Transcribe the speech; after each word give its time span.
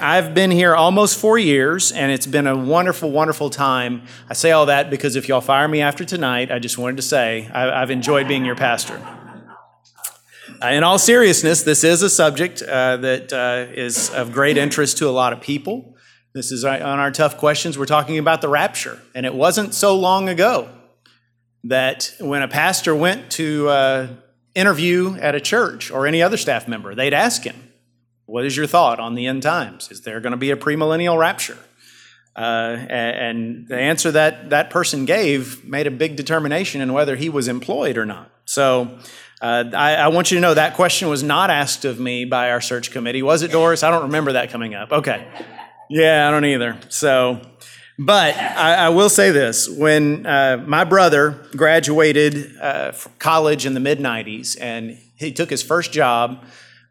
I've 0.00 0.32
been 0.32 0.50
here 0.50 0.74
almost 0.74 1.18
four 1.18 1.38
years, 1.38 1.92
and 1.92 2.10
it's 2.10 2.26
been 2.26 2.46
a 2.46 2.56
wonderful, 2.56 3.10
wonderful 3.10 3.50
time. 3.50 4.02
I 4.30 4.34
say 4.34 4.50
all 4.50 4.66
that 4.66 4.88
because 4.88 5.14
if 5.14 5.28
y'all 5.28 5.42
fire 5.42 5.68
me 5.68 5.82
after 5.82 6.06
tonight, 6.06 6.50
I 6.50 6.58
just 6.58 6.78
wanted 6.78 6.96
to 6.96 7.02
say 7.02 7.50
I, 7.52 7.80
have 7.80 7.90
enjoyed 7.90 8.26
being 8.26 8.44
your 8.44 8.56
pastor. 8.56 8.96
Uh, 10.62 10.68
in 10.68 10.82
all 10.82 10.98
seriousness, 10.98 11.62
this 11.62 11.84
is 11.84 12.00
a 12.02 12.08
subject 12.08 12.62
uh, 12.62 12.96
that 12.98 13.32
uh, 13.32 13.70
is 13.72 14.08
of 14.10 14.32
great 14.32 14.56
interest 14.56 14.98
to 14.98 15.08
a 15.08 15.10
lot 15.10 15.34
of 15.34 15.40
people. 15.42 15.96
This 16.32 16.50
is 16.50 16.64
on 16.64 16.80
our 16.80 17.10
tough 17.10 17.36
questions. 17.36 17.78
We're 17.78 17.86
talking 17.86 18.16
about 18.16 18.40
the 18.40 18.48
rapture, 18.48 19.00
and 19.14 19.26
it 19.26 19.34
wasn't 19.34 19.74
so 19.74 19.96
long 19.96 20.28
ago 20.28 20.68
that 21.64 22.14
when 22.20 22.40
a 22.40 22.48
pastor 22.48 22.94
went 22.94 23.30
to 23.32 23.68
uh, 23.68 24.08
interview 24.54 25.16
at 25.16 25.34
a 25.34 25.40
church 25.40 25.90
or 25.90 26.06
any 26.06 26.22
other 26.22 26.38
staff 26.38 26.66
member, 26.66 26.94
they'd 26.94 27.12
ask 27.12 27.44
him, 27.44 27.69
what 28.30 28.46
is 28.46 28.56
your 28.56 28.68
thought 28.68 29.00
on 29.00 29.16
the 29.16 29.26
end 29.26 29.42
times? 29.42 29.90
Is 29.90 30.02
there 30.02 30.20
going 30.20 30.30
to 30.30 30.36
be 30.36 30.52
a 30.52 30.56
premillennial 30.56 31.18
rapture? 31.18 31.58
Uh, 32.36 32.76
and 32.88 33.66
the 33.66 33.76
answer 33.76 34.12
that 34.12 34.50
that 34.50 34.70
person 34.70 35.04
gave 35.04 35.64
made 35.64 35.88
a 35.88 35.90
big 35.90 36.14
determination 36.14 36.80
in 36.80 36.92
whether 36.92 37.16
he 37.16 37.28
was 37.28 37.48
employed 37.48 37.98
or 37.98 38.06
not. 38.06 38.30
So 38.44 38.98
uh, 39.42 39.64
I, 39.74 39.96
I, 39.96 40.08
want 40.08 40.30
you 40.30 40.36
to 40.36 40.40
know 40.40 40.54
that 40.54 40.74
question 40.74 41.08
was 41.08 41.24
not 41.24 41.50
asked 41.50 41.84
of 41.84 41.98
me 41.98 42.24
by 42.24 42.52
our 42.52 42.60
search 42.60 42.92
committee. 42.92 43.20
Was 43.20 43.42
it, 43.42 43.50
Doris? 43.50 43.82
I 43.82 43.90
don't 43.90 44.04
remember 44.04 44.32
that 44.32 44.50
coming 44.50 44.74
up. 44.74 44.92
Okay. 44.92 45.26
Yeah, 45.88 46.28
I 46.28 46.30
don't 46.30 46.44
either. 46.44 46.78
So, 46.88 47.40
but 47.98 48.36
I, 48.36 48.74
I 48.74 48.88
will 48.90 49.08
say 49.08 49.32
this 49.32 49.68
when 49.68 50.24
uh, 50.24 50.62
my 50.68 50.84
brother 50.84 51.48
graduated 51.56 52.56
uh, 52.60 52.92
college 53.18 53.66
in 53.66 53.74
the 53.74 53.80
mid 53.80 53.98
90s 53.98 54.56
and 54.60 54.96
he 55.16 55.32
took 55.32 55.50
his 55.50 55.64
first 55.64 55.90
job 55.90 56.44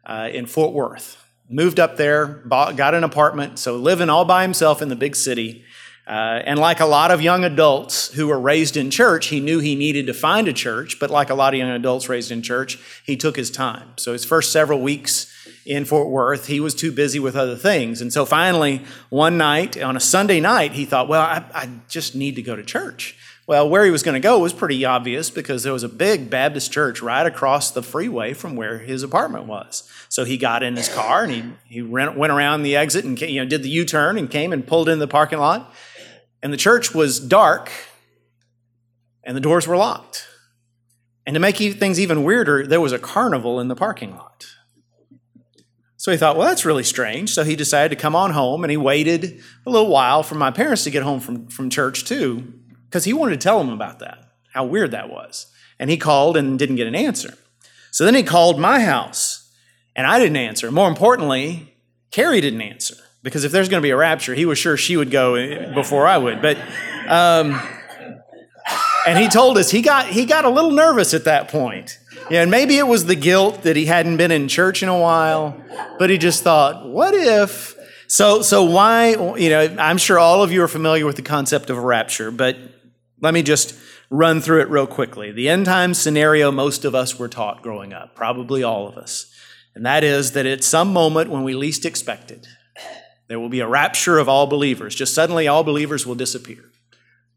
uh, 0.04 0.28
in 0.30 0.44
Fort 0.44 0.74
Worth 0.74 1.19
moved 1.50 1.80
up 1.80 1.96
there, 1.96 2.26
bought, 2.26 2.76
got 2.76 2.94
an 2.94 3.04
apartment, 3.04 3.58
so 3.58 3.76
living 3.76 4.08
all 4.08 4.24
by 4.24 4.42
himself 4.42 4.80
in 4.80 4.88
the 4.88 4.96
big 4.96 5.16
city. 5.16 5.64
Uh, 6.06 6.42
and 6.44 6.58
like 6.58 6.80
a 6.80 6.86
lot 6.86 7.10
of 7.10 7.20
young 7.20 7.44
adults 7.44 8.12
who 8.14 8.26
were 8.26 8.40
raised 8.40 8.76
in 8.76 8.90
church, 8.90 9.26
he 9.26 9.38
knew 9.38 9.60
he 9.60 9.74
needed 9.74 10.06
to 10.06 10.14
find 10.14 10.48
a 10.48 10.52
church, 10.52 10.98
but 10.98 11.10
like 11.10 11.30
a 11.30 11.34
lot 11.34 11.52
of 11.52 11.58
young 11.58 11.70
adults 11.70 12.08
raised 12.08 12.32
in 12.32 12.42
church, 12.42 12.78
he 13.04 13.16
took 13.16 13.36
his 13.36 13.50
time. 13.50 13.90
So 13.96 14.12
his 14.12 14.24
first 14.24 14.50
several 14.50 14.80
weeks 14.80 15.32
in 15.66 15.84
Fort 15.84 16.08
Worth, 16.08 16.46
he 16.46 16.58
was 16.58 16.74
too 16.74 16.90
busy 16.90 17.20
with 17.20 17.36
other 17.36 17.56
things. 17.56 18.00
And 18.00 18.12
so 18.12 18.24
finally, 18.24 18.82
one 19.08 19.36
night, 19.36 19.80
on 19.80 19.96
a 19.96 20.00
Sunday 20.00 20.40
night, 20.40 20.72
he 20.72 20.84
thought, 20.84 21.08
well, 21.08 21.22
I, 21.22 21.44
I 21.54 21.70
just 21.88 22.14
need 22.14 22.34
to 22.36 22.42
go 22.42 22.56
to 22.56 22.62
church. 22.64 23.16
Well, 23.50 23.68
where 23.68 23.84
he 23.84 23.90
was 23.90 24.04
going 24.04 24.14
to 24.14 24.20
go 24.20 24.38
was 24.38 24.52
pretty 24.52 24.84
obvious 24.84 25.28
because 25.28 25.64
there 25.64 25.72
was 25.72 25.82
a 25.82 25.88
big 25.88 26.30
Baptist 26.30 26.70
church 26.70 27.02
right 27.02 27.26
across 27.26 27.72
the 27.72 27.82
freeway 27.82 28.32
from 28.32 28.54
where 28.54 28.78
his 28.78 29.02
apartment 29.02 29.46
was. 29.46 29.90
So 30.08 30.24
he 30.24 30.36
got 30.36 30.62
in 30.62 30.76
his 30.76 30.88
car 30.88 31.24
and 31.24 31.32
he, 31.32 31.42
he 31.64 31.82
went 31.82 32.16
around 32.16 32.62
the 32.62 32.76
exit 32.76 33.04
and 33.04 33.20
you 33.20 33.40
know, 33.40 33.48
did 33.48 33.64
the 33.64 33.68
U 33.68 33.84
turn 33.84 34.16
and 34.18 34.30
came 34.30 34.52
and 34.52 34.64
pulled 34.64 34.88
in 34.88 35.00
the 35.00 35.08
parking 35.08 35.40
lot. 35.40 35.74
And 36.44 36.52
the 36.52 36.56
church 36.56 36.94
was 36.94 37.18
dark 37.18 37.72
and 39.24 39.36
the 39.36 39.40
doors 39.40 39.66
were 39.66 39.76
locked. 39.76 40.28
And 41.26 41.34
to 41.34 41.40
make 41.40 41.56
things 41.56 41.98
even 41.98 42.22
weirder, 42.22 42.68
there 42.68 42.80
was 42.80 42.92
a 42.92 43.00
carnival 43.00 43.58
in 43.58 43.66
the 43.66 43.74
parking 43.74 44.16
lot. 44.16 44.46
So 45.96 46.12
he 46.12 46.16
thought, 46.16 46.36
well, 46.36 46.46
that's 46.46 46.64
really 46.64 46.84
strange. 46.84 47.34
So 47.34 47.42
he 47.42 47.56
decided 47.56 47.88
to 47.96 48.00
come 48.00 48.14
on 48.14 48.30
home 48.30 48.62
and 48.62 48.70
he 48.70 48.76
waited 48.76 49.40
a 49.66 49.70
little 49.70 49.90
while 49.90 50.22
for 50.22 50.36
my 50.36 50.52
parents 50.52 50.84
to 50.84 50.90
get 50.90 51.02
home 51.02 51.18
from, 51.18 51.48
from 51.48 51.68
church 51.68 52.04
too 52.04 52.54
because 52.90 53.04
he 53.04 53.12
wanted 53.12 53.40
to 53.40 53.44
tell 53.44 53.60
him 53.60 53.70
about 53.70 54.00
that, 54.00 54.18
how 54.52 54.64
weird 54.64 54.90
that 54.90 55.08
was. 55.08 55.46
And 55.78 55.88
he 55.88 55.96
called 55.96 56.36
and 56.36 56.58
didn't 56.58 56.74
get 56.74 56.88
an 56.88 56.96
answer. 56.96 57.34
So 57.92 58.04
then 58.04 58.16
he 58.16 58.24
called 58.24 58.58
my 58.58 58.80
house, 58.80 59.48
and 59.94 60.08
I 60.08 60.18
didn't 60.18 60.36
answer. 60.36 60.72
More 60.72 60.88
importantly, 60.88 61.72
Carrie 62.10 62.40
didn't 62.40 62.62
answer 62.62 62.96
because 63.22 63.44
if 63.44 63.52
there's 63.52 63.68
going 63.68 63.80
to 63.80 63.86
be 63.86 63.90
a 63.90 63.96
rapture, 63.96 64.34
he 64.34 64.44
was 64.44 64.58
sure 64.58 64.76
she 64.76 64.96
would 64.96 65.12
go 65.12 65.72
before 65.72 66.08
I 66.08 66.18
would. 66.18 66.42
But, 66.42 66.58
um, 67.06 67.60
and 69.06 69.18
he 69.18 69.28
told 69.28 69.56
us 69.56 69.70
he 69.70 69.82
got 69.82 70.06
he 70.06 70.24
got 70.24 70.44
a 70.44 70.50
little 70.50 70.72
nervous 70.72 71.14
at 71.14 71.24
that 71.24 71.48
point. 71.48 71.98
Yeah, 72.28 72.42
and 72.42 72.50
maybe 72.50 72.76
it 72.76 72.86
was 72.86 73.06
the 73.06 73.16
guilt 73.16 73.62
that 73.62 73.76
he 73.76 73.86
hadn't 73.86 74.16
been 74.16 74.30
in 74.30 74.48
church 74.48 74.82
in 74.82 74.88
a 74.88 74.98
while, 74.98 75.56
but 75.98 76.10
he 76.10 76.18
just 76.18 76.42
thought, 76.42 76.88
what 76.88 77.14
if? 77.14 77.76
So, 78.06 78.42
so 78.42 78.64
why? 78.64 79.10
You 79.36 79.50
know, 79.50 79.76
I'm 79.78 79.98
sure 79.98 80.18
all 80.18 80.42
of 80.42 80.52
you 80.52 80.62
are 80.62 80.68
familiar 80.68 81.06
with 81.06 81.16
the 81.16 81.22
concept 81.22 81.70
of 81.70 81.78
a 81.78 81.80
rapture, 81.80 82.30
but 82.30 82.56
let 83.20 83.34
me 83.34 83.42
just 83.42 83.74
run 84.10 84.40
through 84.40 84.62
it 84.62 84.70
real 84.70 84.86
quickly. 84.86 85.30
The 85.30 85.48
end 85.48 85.66
time 85.66 85.94
scenario 85.94 86.50
most 86.50 86.84
of 86.84 86.94
us 86.94 87.18
were 87.18 87.28
taught 87.28 87.62
growing 87.62 87.92
up, 87.92 88.14
probably 88.14 88.62
all 88.62 88.88
of 88.88 88.96
us, 88.96 89.32
and 89.74 89.86
that 89.86 90.02
is 90.02 90.32
that 90.32 90.46
at 90.46 90.64
some 90.64 90.92
moment 90.92 91.30
when 91.30 91.44
we 91.44 91.54
least 91.54 91.84
expect 91.84 92.30
it, 92.30 92.46
there 93.28 93.38
will 93.38 93.48
be 93.48 93.60
a 93.60 93.68
rapture 93.68 94.18
of 94.18 94.28
all 94.28 94.48
believers. 94.48 94.94
Just 94.94 95.14
suddenly, 95.14 95.46
all 95.46 95.62
believers 95.62 96.04
will 96.04 96.16
disappear. 96.16 96.64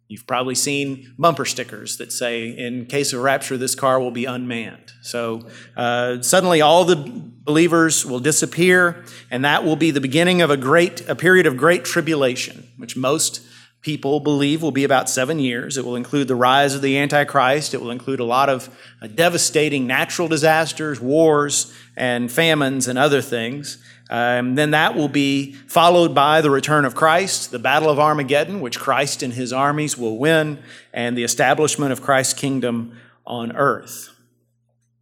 You've 0.07 0.27
probably 0.27 0.55
seen 0.55 1.13
bumper 1.17 1.45
stickers 1.45 1.97
that 1.97 2.11
say, 2.11 2.49
in 2.49 2.87
case 2.87 3.13
of 3.13 3.21
rapture, 3.21 3.57
this 3.57 3.75
car 3.75 3.99
will 3.99 4.11
be 4.11 4.25
unmanned. 4.25 4.91
So 5.01 5.47
uh, 5.77 6.21
suddenly 6.21 6.61
all 6.61 6.83
the 6.83 6.95
believers 6.95 8.05
will 8.05 8.19
disappear, 8.19 9.05
and 9.31 9.45
that 9.45 9.63
will 9.63 9.75
be 9.75 9.91
the 9.91 10.01
beginning 10.01 10.41
of 10.41 10.49
a 10.49 10.57
great, 10.57 11.07
a 11.07 11.15
period 11.15 11.45
of 11.45 11.57
great 11.57 11.85
tribulation, 11.85 12.67
which 12.77 12.97
most 12.97 13.41
people 13.83 14.21
believe 14.21 14.63
will 14.63 14.71
be 14.71 14.85
about 14.85 15.09
seven 15.09 15.37
years. 15.37 15.77
It 15.77 15.85
will 15.85 15.97
include 15.97 16.29
the 16.29 16.35
rise 16.35 16.73
of 16.73 16.81
the 16.81 16.97
Antichrist. 16.97 17.73
It 17.73 17.81
will 17.81 17.91
include 17.91 18.21
a 18.21 18.23
lot 18.23 18.49
of 18.49 18.75
uh, 19.01 19.07
devastating 19.07 19.85
natural 19.85 20.27
disasters, 20.27 20.99
wars, 20.99 21.71
and 21.95 22.31
famines, 22.31 22.87
and 22.87 22.97
other 22.97 23.21
things. 23.21 23.77
Um, 24.09 24.55
then 24.55 24.71
that 24.71 24.95
will 24.95 25.09
be 25.09 25.53
followed 25.67 26.15
by 26.15 26.41
the 26.41 26.49
return 26.49 26.85
of 26.85 26.95
Christ, 26.95 27.51
the 27.51 27.59
Battle 27.59 27.89
of 27.89 27.99
Armageddon, 27.99 28.61
which 28.61 28.79
Christ 28.79 29.21
and 29.21 29.33
his 29.33 29.51
armies 29.51 29.97
will 29.97 30.17
win, 30.17 30.59
and 30.93 31.17
the 31.17 31.23
establishment 31.23 31.91
of 31.91 32.01
Christ's 32.01 32.33
kingdom 32.33 32.97
on 33.25 33.55
earth. 33.55 34.09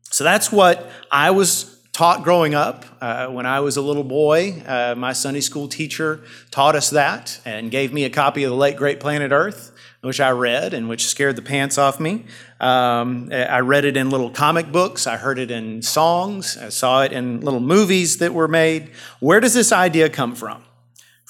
So 0.03 0.23
that's 0.23 0.51
what 0.51 0.89
I 1.11 1.31
was 1.31 1.70
taught 1.93 2.23
growing 2.23 2.53
up. 2.53 2.85
Uh, 3.01 3.27
when 3.27 3.45
I 3.45 3.59
was 3.59 3.77
a 3.77 3.81
little 3.81 4.03
boy, 4.03 4.61
uh, 4.65 4.95
my 4.97 5.13
Sunday 5.13 5.41
school 5.41 5.67
teacher 5.67 6.21
taught 6.49 6.75
us 6.75 6.89
that 6.91 7.39
and 7.45 7.69
gave 7.69 7.93
me 7.93 8.05
a 8.05 8.09
copy 8.09 8.43
of 8.43 8.51
the 8.51 8.55
late 8.55 8.77
great 8.77 8.99
Planet 8.99 9.31
Earth, 9.31 9.71
which 10.01 10.19
I 10.19 10.29
read 10.31 10.73
and 10.73 10.87
which 10.87 11.05
scared 11.05 11.35
the 11.35 11.41
pants 11.41 11.77
off 11.77 11.99
me. 11.99 12.25
Um, 12.59 13.29
I 13.31 13.59
read 13.59 13.85
it 13.85 13.97
in 13.97 14.09
little 14.09 14.29
comic 14.29 14.71
books. 14.71 15.05
I 15.05 15.17
heard 15.17 15.37
it 15.37 15.51
in 15.51 15.81
songs. 15.81 16.57
I 16.57 16.69
saw 16.69 17.03
it 17.03 17.11
in 17.11 17.41
little 17.41 17.59
movies 17.59 18.17
that 18.17 18.33
were 18.33 18.47
made. 18.47 18.91
Where 19.19 19.39
does 19.39 19.53
this 19.53 19.71
idea 19.71 20.09
come 20.09 20.35
from? 20.35 20.63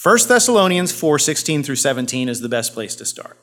1 0.01 0.17
Thessalonians 0.27 0.91
4 0.91 1.19
16 1.19 1.63
through 1.63 1.75
17 1.75 2.27
is 2.29 2.41
the 2.41 2.50
best 2.50 2.73
place 2.73 2.95
to 2.95 3.05
start. 3.05 3.38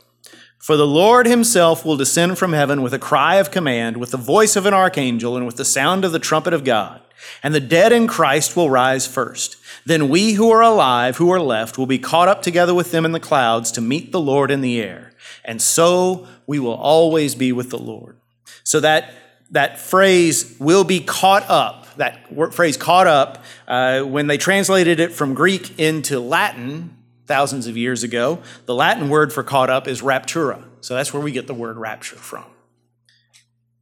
For 0.59 0.77
the 0.77 0.87
Lord 0.87 1.27
himself 1.27 1.85
will 1.85 1.97
descend 1.97 2.37
from 2.37 2.53
heaven 2.53 2.83
with 2.83 2.93
a 2.93 2.99
cry 2.99 3.37
of 3.37 3.53
command, 3.53 3.97
with 3.97 4.11
the 4.11 4.17
voice 4.17 4.57
of 4.57 4.67
an 4.67 4.75
archangel, 4.75 5.37
and 5.37 5.47
with 5.47 5.57
the 5.57 5.65
sound 5.65 6.05
of 6.05 6.11
the 6.11 6.19
trumpet 6.19 6.53
of 6.53 6.65
God 6.65 7.01
and 7.43 7.55
the 7.55 7.61
dead 7.61 7.93
in 7.93 8.07
Christ 8.07 8.57
will 8.57 8.71
rise 8.71 9.07
first. 9.07 9.57
Then 9.85 10.09
we 10.09 10.33
who 10.33 10.51
are 10.51 10.63
alive, 10.63 11.17
who 11.17 11.31
are 11.31 11.41
left, 11.41 11.79
will 11.79 11.87
be 11.87 11.99
caught 11.99 12.29
up 12.29 12.43
together 12.43 12.75
with 12.75 12.91
them 12.91 13.05
in 13.05 13.13
the 13.13 13.21
clouds 13.21 13.73
to 13.73 13.81
meet 13.81 14.13
the 14.13 14.21
Lord 14.21 14.51
in 14.51 14.61
the 14.61 14.81
air. 14.81 15.13
And 15.45 15.63
so 15.63 16.27
we 16.47 16.59
will 16.59 16.75
always 16.75 17.35
be 17.35 17.53
with 17.53 17.71
the 17.71 17.79
Lord. 17.79 18.19
So 18.65 18.81
that, 18.81 19.15
that 19.51 19.79
phrase 19.79 20.57
will 20.59 20.85
be 20.85 21.01
caught 21.01 21.49
up, 21.49 21.95
that 21.97 22.29
phrase 22.53 22.77
caught 22.77 23.07
up, 23.07 23.43
uh, 23.67 24.03
when 24.03 24.27
they 24.27 24.39
translated 24.39 25.01
it 25.01 25.13
from 25.13 25.35
Greek 25.35 25.79
into 25.79 26.21
Latin 26.21 26.97
thousands 27.27 27.67
of 27.67 27.77
years 27.77 28.03
ago, 28.03 28.41
the 28.67 28.75
Latin 28.75 29.09
word 29.09 29.33
for 29.33 29.43
caught 29.43 29.71
up 29.71 29.87
is 29.87 30.03
raptura. 30.03 30.65
So 30.81 30.95
that's 30.95 31.13
where 31.13 31.23
we 31.23 31.33
get 31.33 31.47
the 31.47 31.55
word 31.55 31.77
rapture 31.77 32.17
from. 32.17 32.47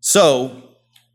So 0.01 0.66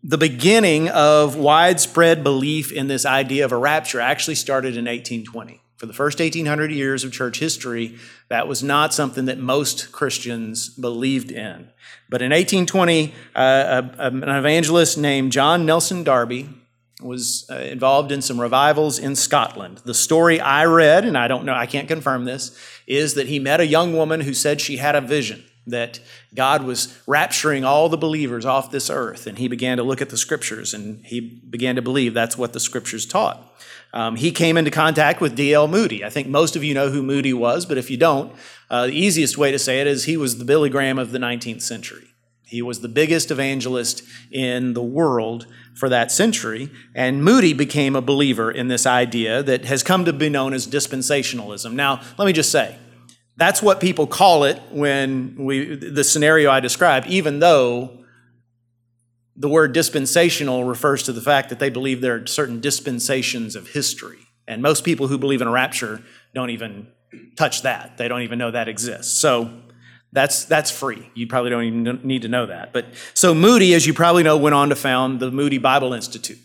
the 0.03 0.17
beginning 0.17 0.89
of 0.89 1.35
widespread 1.35 2.23
belief 2.23 2.71
in 2.71 2.87
this 2.87 3.05
idea 3.05 3.45
of 3.45 3.51
a 3.51 3.57
rapture 3.57 3.99
actually 3.99 4.35
started 4.35 4.75
in 4.75 4.85
1820. 4.85 5.61
For 5.77 5.85
the 5.85 5.93
first 5.93 6.19
1800 6.19 6.71
years 6.71 7.03
of 7.03 7.11
church 7.11 7.39
history, 7.39 7.97
that 8.29 8.47
was 8.47 8.61
not 8.61 8.93
something 8.93 9.25
that 9.25 9.39
most 9.39 9.91
Christians 9.91 10.69
believed 10.69 11.31
in. 11.31 11.69
But 12.09 12.21
in 12.21 12.31
1820, 12.31 13.13
uh, 13.35 13.81
an 13.97 14.23
evangelist 14.23 14.97
named 14.97 15.31
John 15.31 15.65
Nelson 15.65 16.03
Darby 16.03 16.49
was 17.01 17.47
uh, 17.49 17.55
involved 17.55 18.11
in 18.11 18.21
some 18.21 18.39
revivals 18.39 18.99
in 18.99 19.15
Scotland. 19.15 19.79
The 19.79 19.95
story 19.95 20.39
I 20.39 20.65
read, 20.65 21.03
and 21.03 21.17
I 21.17 21.27
don't 21.27 21.45
know, 21.45 21.53
I 21.55 21.65
can't 21.65 21.87
confirm 21.87 22.25
this, 22.25 22.55
is 22.85 23.15
that 23.15 23.27
he 23.27 23.39
met 23.39 23.59
a 23.59 23.65
young 23.65 23.95
woman 23.95 24.21
who 24.21 24.35
said 24.35 24.61
she 24.61 24.77
had 24.77 24.95
a 24.95 25.01
vision 25.01 25.43
that 25.67 25.99
God 26.33 26.63
was 26.63 26.87
rapturing 27.07 27.65
all 27.65 27.87
the 27.87 27.97
believers 27.97 28.45
off 28.45 28.71
this 28.71 28.89
earth. 28.89 29.27
And 29.27 29.37
he 29.37 29.47
began 29.47 29.77
to 29.77 29.83
look 29.83 30.01
at 30.01 30.09
the 30.09 30.17
scriptures 30.17 30.73
and 30.73 31.05
he 31.05 31.19
began 31.19 31.75
to 31.75 31.81
believe 31.81 32.13
that's 32.13 32.37
what 32.37 32.53
the 32.53 32.59
scriptures 32.59 33.05
taught. 33.05 33.47
Um, 33.93 34.15
he 34.15 34.31
came 34.31 34.57
into 34.57 34.71
contact 34.71 35.19
with 35.19 35.35
D.L. 35.35 35.67
Moody. 35.67 36.03
I 36.03 36.09
think 36.09 36.27
most 36.27 36.55
of 36.55 36.63
you 36.63 36.73
know 36.73 36.89
who 36.89 37.03
Moody 37.03 37.33
was, 37.33 37.65
but 37.65 37.77
if 37.77 37.91
you 37.91 37.97
don't, 37.97 38.33
uh, 38.69 38.87
the 38.87 38.93
easiest 38.93 39.37
way 39.37 39.51
to 39.51 39.59
say 39.59 39.81
it 39.81 39.87
is 39.87 40.05
he 40.05 40.15
was 40.15 40.37
the 40.37 40.45
Billy 40.45 40.69
Graham 40.69 40.97
of 40.97 41.11
the 41.11 41.19
19th 41.19 41.61
century. 41.61 42.07
He 42.45 42.61
was 42.61 42.81
the 42.81 42.89
biggest 42.89 43.31
evangelist 43.31 44.03
in 44.31 44.73
the 44.73 44.83
world 44.83 45.45
for 45.73 45.89
that 45.89 46.11
century, 46.11 46.69
and 46.93 47.23
Moody 47.23 47.53
became 47.53 47.95
a 47.95 48.01
believer 48.01 48.51
in 48.51 48.67
this 48.67 48.85
idea 48.85 49.41
that 49.43 49.65
has 49.65 49.83
come 49.83 50.03
to 50.05 50.13
be 50.13 50.29
known 50.29 50.53
as 50.53 50.67
dispensationalism. 50.67 51.73
Now, 51.73 52.01
let 52.17 52.25
me 52.25 52.33
just 52.33 52.51
say, 52.51 52.77
that's 53.37 53.61
what 53.61 53.79
people 53.79 54.07
call 54.07 54.43
it 54.43 54.61
when 54.71 55.35
we 55.37 55.75
the 55.75 56.03
scenario 56.03 56.51
I 56.51 56.59
described, 56.59 57.07
even 57.07 57.39
though 57.39 58.01
the 59.35 59.49
word 59.49 59.73
dispensational 59.73 60.65
refers 60.65 61.03
to 61.03 61.13
the 61.13 61.21
fact 61.21 61.49
that 61.49 61.59
they 61.59 61.69
believe 61.69 62.01
there 62.01 62.15
are 62.15 62.27
certain 62.27 62.59
dispensations 62.59 63.55
of 63.55 63.69
history. 63.69 64.19
And 64.47 64.61
most 64.61 64.83
people 64.83 65.07
who 65.07 65.17
believe 65.17 65.41
in 65.41 65.47
a 65.47 65.51
rapture 65.51 66.03
don't 66.35 66.49
even 66.49 66.87
touch 67.37 67.61
that. 67.63 67.97
They 67.97 68.07
don't 68.07 68.21
even 68.21 68.37
know 68.37 68.51
that 68.51 68.67
exists. 68.67 69.13
So 69.13 69.61
that's, 70.11 70.45
that's 70.45 70.69
free. 70.69 71.09
You 71.13 71.27
probably 71.27 71.49
don't 71.49 71.63
even 71.63 72.01
need 72.03 72.23
to 72.23 72.27
know 72.27 72.45
that. 72.47 72.73
But 72.73 72.85
so 73.13 73.33
Moody, 73.33 73.73
as 73.73 73.87
you 73.87 73.93
probably 73.93 74.23
know, 74.23 74.37
went 74.37 74.53
on 74.53 74.69
to 74.69 74.75
found 74.75 75.19
the 75.19 75.31
Moody 75.31 75.57
Bible 75.57 75.93
Institute. 75.93 76.39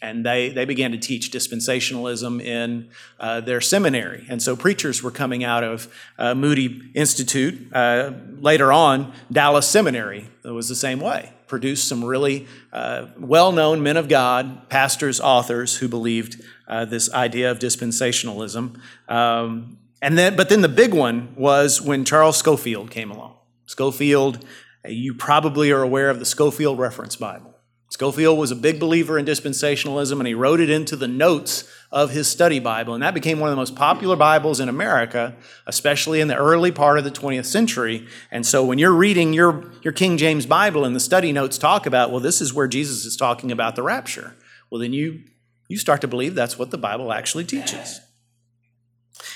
And 0.00 0.24
they, 0.24 0.50
they 0.50 0.64
began 0.64 0.92
to 0.92 0.98
teach 0.98 1.32
dispensationalism 1.32 2.40
in 2.42 2.90
uh, 3.18 3.40
their 3.40 3.60
seminary. 3.60 4.24
And 4.28 4.40
so 4.42 4.54
preachers 4.54 5.02
were 5.02 5.10
coming 5.10 5.42
out 5.42 5.64
of 5.64 5.92
uh, 6.18 6.34
Moody 6.34 6.90
Institute. 6.94 7.72
Uh, 7.72 8.12
later 8.40 8.72
on, 8.72 9.12
Dallas 9.32 9.68
Seminary 9.68 10.28
was 10.44 10.68
the 10.68 10.76
same 10.76 11.00
way, 11.00 11.32
produced 11.48 11.88
some 11.88 12.04
really 12.04 12.46
uh, 12.72 13.06
well 13.18 13.50
known 13.50 13.82
men 13.82 13.96
of 13.96 14.08
God, 14.08 14.68
pastors, 14.68 15.20
authors 15.20 15.76
who 15.76 15.88
believed 15.88 16.40
uh, 16.68 16.84
this 16.84 17.12
idea 17.12 17.50
of 17.50 17.58
dispensationalism. 17.58 18.78
Um, 19.08 19.78
and 20.00 20.16
then, 20.16 20.36
but 20.36 20.48
then 20.48 20.60
the 20.60 20.68
big 20.68 20.94
one 20.94 21.34
was 21.36 21.82
when 21.82 22.04
Charles 22.04 22.36
Scofield 22.36 22.90
came 22.90 23.10
along. 23.10 23.36
Scofield, 23.66 24.44
you 24.86 25.14
probably 25.14 25.72
are 25.72 25.82
aware 25.82 26.08
of 26.08 26.20
the 26.20 26.24
Scofield 26.24 26.78
Reference 26.78 27.16
Bible. 27.16 27.57
Scofield 27.90 28.38
was 28.38 28.50
a 28.50 28.56
big 28.56 28.78
believer 28.78 29.18
in 29.18 29.24
dispensationalism, 29.24 30.18
and 30.18 30.26
he 30.26 30.34
wrote 30.34 30.60
it 30.60 30.68
into 30.68 30.94
the 30.94 31.08
notes 31.08 31.64
of 31.90 32.10
his 32.10 32.28
study 32.28 32.58
Bible. 32.58 32.92
And 32.92 33.02
that 33.02 33.14
became 33.14 33.40
one 33.40 33.48
of 33.48 33.52
the 33.52 33.60
most 33.60 33.74
popular 33.74 34.14
Bibles 34.14 34.60
in 34.60 34.68
America, 34.68 35.34
especially 35.66 36.20
in 36.20 36.28
the 36.28 36.36
early 36.36 36.70
part 36.70 36.98
of 36.98 37.04
the 37.04 37.10
20th 37.10 37.46
century. 37.46 38.06
And 38.30 38.44
so 38.44 38.62
when 38.62 38.78
you're 38.78 38.92
reading 38.92 39.32
your, 39.32 39.72
your 39.82 39.94
King 39.94 40.18
James 40.18 40.44
Bible 40.44 40.84
and 40.84 40.94
the 40.94 41.00
study 41.00 41.32
notes 41.32 41.56
talk 41.56 41.86
about, 41.86 42.10
well, 42.10 42.20
this 42.20 42.42
is 42.42 42.52
where 42.52 42.68
Jesus 42.68 43.06
is 43.06 43.16
talking 43.16 43.50
about 43.50 43.74
the 43.74 43.82
rapture, 43.82 44.34
well, 44.70 44.80
then 44.82 44.92
you, 44.92 45.22
you 45.68 45.78
start 45.78 46.02
to 46.02 46.08
believe 46.08 46.34
that's 46.34 46.58
what 46.58 46.70
the 46.70 46.78
Bible 46.78 47.10
actually 47.10 47.44
teaches. 47.44 48.00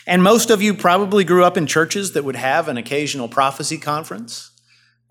And 0.06 0.22
most 0.22 0.50
of 0.50 0.60
you 0.60 0.74
probably 0.74 1.24
grew 1.24 1.44
up 1.44 1.56
in 1.56 1.66
churches 1.66 2.12
that 2.12 2.24
would 2.24 2.36
have 2.36 2.68
an 2.68 2.76
occasional 2.76 3.28
prophecy 3.28 3.78
conference. 3.78 4.51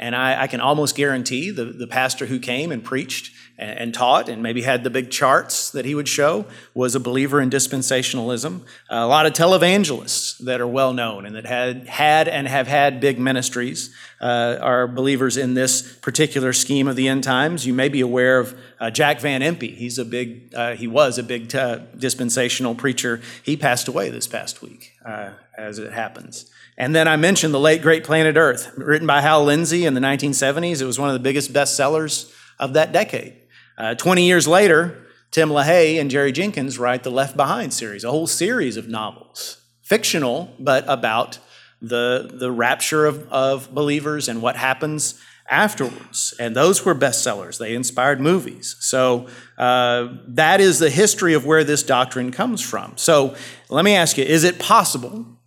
And 0.01 0.15
I, 0.15 0.42
I, 0.42 0.48
can 0.48 0.59
almost 0.59 0.95
guarantee 0.95 1.51
the, 1.51 1.65
the 1.65 1.86
pastor 1.86 2.25
who 2.25 2.39
came 2.39 2.71
and 2.71 2.83
preached 2.83 3.31
and, 3.59 3.77
and, 3.77 3.94
taught 3.94 4.30
and 4.30 4.42
maybe 4.42 4.63
had 4.63 4.83
the 4.83 4.89
big 4.89 5.12
charts 5.12 5.69
that 5.69 5.86
he 5.86 5.94
would 5.94 6.07
show 6.07 6.45
was 6.74 6.95
a 6.95 7.00
believer 7.00 7.39
in 7.39 7.51
dispensationalism. 7.51 8.62
a 8.89 9.06
lot 9.06 9.27
of 9.27 9.33
televangelists 9.33 10.39
that 10.39 10.59
are 10.59 10.68
well 10.68 10.92
known 10.92 11.27
and 11.27 11.36
that 11.36 11.45
had, 11.45 11.88
had 11.88 12.27
and 12.27 12.48
have 12.48 12.68
had 12.68 13.00
big 13.00 13.19
ministries 13.19 13.94
uh, 14.19 14.57
are 14.59 14.88
believers 14.88 15.38
in 15.38 15.53
this 15.53 15.81
particular 15.98 16.51
scheme 16.51 16.88
of 16.88 16.95
the 16.95 17.07
end 17.07 17.24
times. 17.24 17.68
You 17.68 17.74
may 17.75 17.88
be 17.88 18.01
aware 18.01 18.39
of 18.39 18.57
uh, 18.80 18.89
Jack 18.89 19.19
Van 19.19 19.42
Impe. 19.42 19.75
He's 19.75 20.00
a 20.00 20.06
big, 20.06 20.53
uh, 20.56 20.75
he 20.75 20.88
was 20.88 21.19
a 21.19 21.24
big 21.24 21.53
uh, 21.56 21.80
dispensational 21.95 22.74
preacher. 22.74 23.21
He 23.44 23.56
passed 23.56 23.88
away 23.88 24.09
this 24.09 24.25
past 24.25 24.63
week, 24.63 24.94
uh, 25.06 25.33
as 25.56 25.77
it 25.77 25.94
happens. 25.94 26.50
And 26.81 26.95
then 26.95 27.07
I 27.07 27.16
mentioned 27.16 27.54
The 27.54 27.60
Late 27.60 27.83
Great 27.83 28.04
Planet 28.04 28.38
Earth, 28.38 28.74
written 28.75 29.06
by 29.06 29.22
Hal 29.22 29.44
Lindsey 29.44 29.86
in 29.86 29.94
the 29.94 30.01
1970s. 30.01 30.81
It 30.81 30.86
was 30.86 30.98
one 30.98 31.10
of 31.10 31.13
the 31.13 31.19
biggest 31.19 31.54
bestsellers 31.54 32.33
of 32.57 32.74
that 32.74 32.92
decade. 32.92 33.36
Uh, 33.78 33.94
20 33.94 34.25
years 34.25 34.48
later, 34.48 35.06
Tim 35.30 35.50
LaHaye 35.50 36.01
and 36.01 36.10
Jerry 36.10 36.31
Jenkins 36.31 36.80
write 36.80 37.04
the 37.04 37.12
Left 37.12 37.38
Behind 37.38 37.72
series, 37.72 38.04
a 38.04 38.10
whole 38.10 38.25
series 38.25 38.78
of 38.78 38.88
novels, 38.88 39.62
fictional, 39.83 40.56
but 40.57 40.83
about 40.88 41.38
the, 41.83 42.31
the 42.33 42.51
rapture 42.51 43.06
of, 43.06 43.31
of 43.31 43.72
believers 43.72 44.27
and 44.27 44.42
what 44.42 44.56
happens 44.56 45.22
afterwards. 45.48 46.34
And 46.39 46.56
those 46.56 46.84
were 46.84 46.95
bestsellers. 46.95 47.60
They 47.60 47.75
inspired 47.75 48.19
movies. 48.19 48.75
So 48.80 49.27
uh, 49.56 50.07
that 50.30 50.60
is 50.60 50.80
the 50.80 50.89
history 50.89 51.36
of 51.36 51.45
where 51.45 51.63
this 51.63 51.84
doctrine 51.84 52.31
comes 52.31 52.60
from. 52.60 52.94
So 52.95 53.36
let 53.69 53.86
me 53.86 53.94
ask 53.94 54.18
you 54.18 54.24
is 54.24 54.44
it 54.44 54.57
possible 54.57 55.38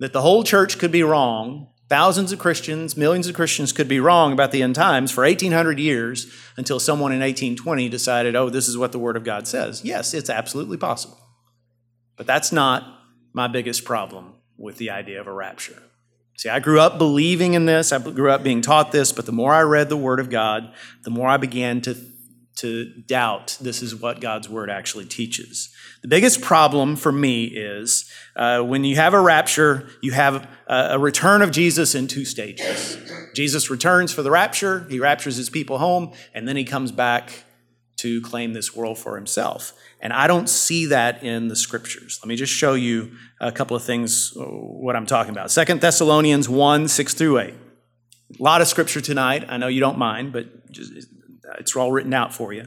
that 0.00 0.12
the 0.12 0.22
whole 0.22 0.42
church 0.42 0.78
could 0.78 0.90
be 0.90 1.04
wrong. 1.04 1.68
Thousands 1.88 2.32
of 2.32 2.38
Christians, 2.38 2.96
millions 2.96 3.28
of 3.28 3.34
Christians 3.34 3.72
could 3.72 3.88
be 3.88 4.00
wrong 4.00 4.32
about 4.32 4.50
the 4.52 4.62
end 4.62 4.74
times 4.74 5.10
for 5.10 5.24
1800 5.24 5.78
years 5.78 6.32
until 6.56 6.80
someone 6.80 7.12
in 7.12 7.20
1820 7.20 7.88
decided, 7.88 8.34
oh, 8.34 8.48
this 8.48 8.68
is 8.68 8.78
what 8.78 8.92
the 8.92 8.98
Word 8.98 9.16
of 9.16 9.24
God 9.24 9.46
says. 9.46 9.84
Yes, 9.84 10.14
it's 10.14 10.30
absolutely 10.30 10.76
possible. 10.76 11.18
But 12.16 12.26
that's 12.26 12.52
not 12.52 12.84
my 13.32 13.48
biggest 13.48 13.84
problem 13.84 14.34
with 14.56 14.78
the 14.78 14.90
idea 14.90 15.20
of 15.20 15.26
a 15.26 15.32
rapture. 15.32 15.82
See, 16.36 16.48
I 16.48 16.60
grew 16.60 16.80
up 16.80 16.96
believing 16.96 17.54
in 17.54 17.66
this, 17.66 17.92
I 17.92 17.98
grew 17.98 18.30
up 18.30 18.42
being 18.42 18.62
taught 18.62 18.92
this, 18.92 19.12
but 19.12 19.26
the 19.26 19.32
more 19.32 19.52
I 19.52 19.62
read 19.62 19.88
the 19.88 19.96
Word 19.96 20.20
of 20.20 20.30
God, 20.30 20.72
the 21.02 21.10
more 21.10 21.28
I 21.28 21.36
began 21.36 21.80
to 21.82 21.96
to 22.60 22.92
doubt 23.06 23.56
this 23.58 23.82
is 23.82 23.94
what 23.94 24.20
God's 24.20 24.46
word 24.46 24.68
actually 24.68 25.06
teaches. 25.06 25.74
The 26.02 26.08
biggest 26.08 26.42
problem 26.42 26.94
for 26.94 27.10
me 27.10 27.44
is 27.44 28.10
uh, 28.36 28.60
when 28.60 28.84
you 28.84 28.96
have 28.96 29.14
a 29.14 29.20
rapture, 29.20 29.88
you 30.02 30.12
have 30.12 30.46
a, 30.66 30.88
a 30.90 30.98
return 30.98 31.40
of 31.40 31.52
Jesus 31.52 31.94
in 31.94 32.06
two 32.06 32.26
stages. 32.26 32.98
Jesus 33.34 33.70
returns 33.70 34.12
for 34.12 34.22
the 34.22 34.30
rapture, 34.30 34.86
he 34.90 35.00
raptures 35.00 35.36
his 35.36 35.48
people 35.48 35.78
home, 35.78 36.12
and 36.34 36.46
then 36.46 36.56
he 36.56 36.64
comes 36.64 36.92
back 36.92 37.44
to 37.96 38.20
claim 38.20 38.52
this 38.52 38.76
world 38.76 38.98
for 38.98 39.16
himself. 39.16 39.72
And 40.02 40.12
I 40.12 40.26
don't 40.26 40.48
see 40.48 40.86
that 40.86 41.22
in 41.22 41.48
the 41.48 41.56
scriptures. 41.56 42.18
Let 42.22 42.28
me 42.28 42.36
just 42.36 42.52
show 42.52 42.74
you 42.74 43.12
a 43.40 43.52
couple 43.52 43.76
of 43.76 43.82
things, 43.82 44.36
uh, 44.36 44.42
what 44.42 44.96
I'm 44.96 45.06
talking 45.06 45.32
about. 45.32 45.50
Second 45.50 45.80
Thessalonians 45.80 46.46
1 46.46 46.88
6 46.88 47.14
through 47.14 47.38
8. 47.38 47.54
A 48.38 48.42
lot 48.42 48.60
of 48.60 48.68
scripture 48.68 49.00
tonight. 49.00 49.46
I 49.48 49.56
know 49.56 49.68
you 49.68 49.80
don't 49.80 49.98
mind, 49.98 50.32
but 50.32 50.70
just, 50.70 50.92
it's 51.58 51.74
all 51.76 51.92
written 51.92 52.14
out 52.14 52.34
for 52.34 52.52
you. 52.52 52.66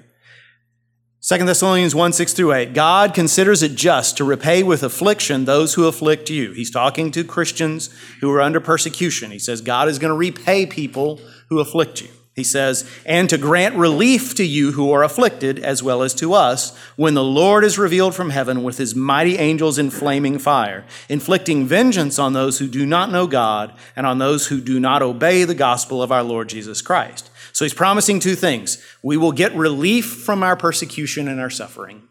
2 1.22 1.38
Thessalonians 1.46 1.96
1 1.96 2.12
6 2.12 2.34
through 2.34 2.52
8. 2.52 2.74
God 2.74 3.14
considers 3.14 3.64
it 3.64 3.76
just 3.76 4.18
to 4.18 4.26
repay 4.26 4.62
with 4.62 4.84
affliction 4.84 5.46
those 5.46 5.76
who 5.76 5.88
afflict 5.88 6.30
you. 6.30 6.52
He's 6.52 6.70
talking 6.70 7.12
to 7.12 7.24
Christians 7.24 7.90
who 8.20 8.30
are 8.32 8.42
under 8.42 8.60
persecution. 8.60 9.32
He 9.32 9.40
says 9.40 9.62
God 9.62 9.88
is 9.88 10.00
going 10.00 10.12
to 10.12 10.18
repay 10.18 10.66
people 10.66 11.22
who 11.48 11.60
afflict 11.60 12.02
you. 12.02 12.10
He 12.36 12.44
says, 12.44 12.90
and 13.06 13.30
to 13.30 13.38
grant 13.38 13.76
relief 13.76 14.34
to 14.36 14.44
you 14.44 14.72
who 14.72 14.92
are 14.92 15.04
afflicted, 15.04 15.60
as 15.60 15.84
well 15.84 16.02
as 16.02 16.16
to 16.16 16.34
us, 16.34 16.76
when 16.96 17.14
the 17.14 17.24
Lord 17.24 17.64
is 17.64 17.78
revealed 17.78 18.16
from 18.16 18.32
heaven 18.32 18.64
with 18.64 18.80
his 18.80 18.96
mighty 18.96 19.38
angels 19.38 19.78
in 19.78 19.92
flaming 19.92 20.40
fire, 20.40 20.84
inflicting 21.08 21.68
vengeance 21.68 22.18
on 22.18 22.34
those 22.34 22.58
who 22.58 22.68
do 22.68 22.88
not 22.88 23.12
know 23.12 23.28
God 23.28 23.72
and 23.96 24.08
on 24.08 24.18
those 24.18 24.48
who 24.48 24.60
do 24.60 24.80
not 24.80 25.04
obey 25.04 25.44
the 25.44 25.54
gospel 25.54 26.02
of 26.02 26.12
our 26.12 26.24
Lord 26.24 26.50
Jesus 26.50 26.82
Christ. 26.82 27.30
So 27.54 27.64
he's 27.64 27.74
promising 27.74 28.20
two 28.20 28.36
things. 28.36 28.84
We 29.02 29.16
will 29.16 29.32
get 29.32 29.56
relief 29.56 30.06
from 30.06 30.44
our 30.44 30.58
persecution 30.58 31.28
and 31.28 31.40
our 31.40 31.52
suffering, 31.52 32.10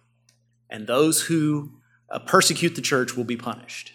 and 0.70 0.86
those 0.86 1.22
who 1.22 1.72
uh, 2.08 2.20
persecute 2.20 2.76
the 2.76 2.80
church 2.80 3.16
will 3.16 3.24
be 3.24 3.36
punished. 3.36 3.92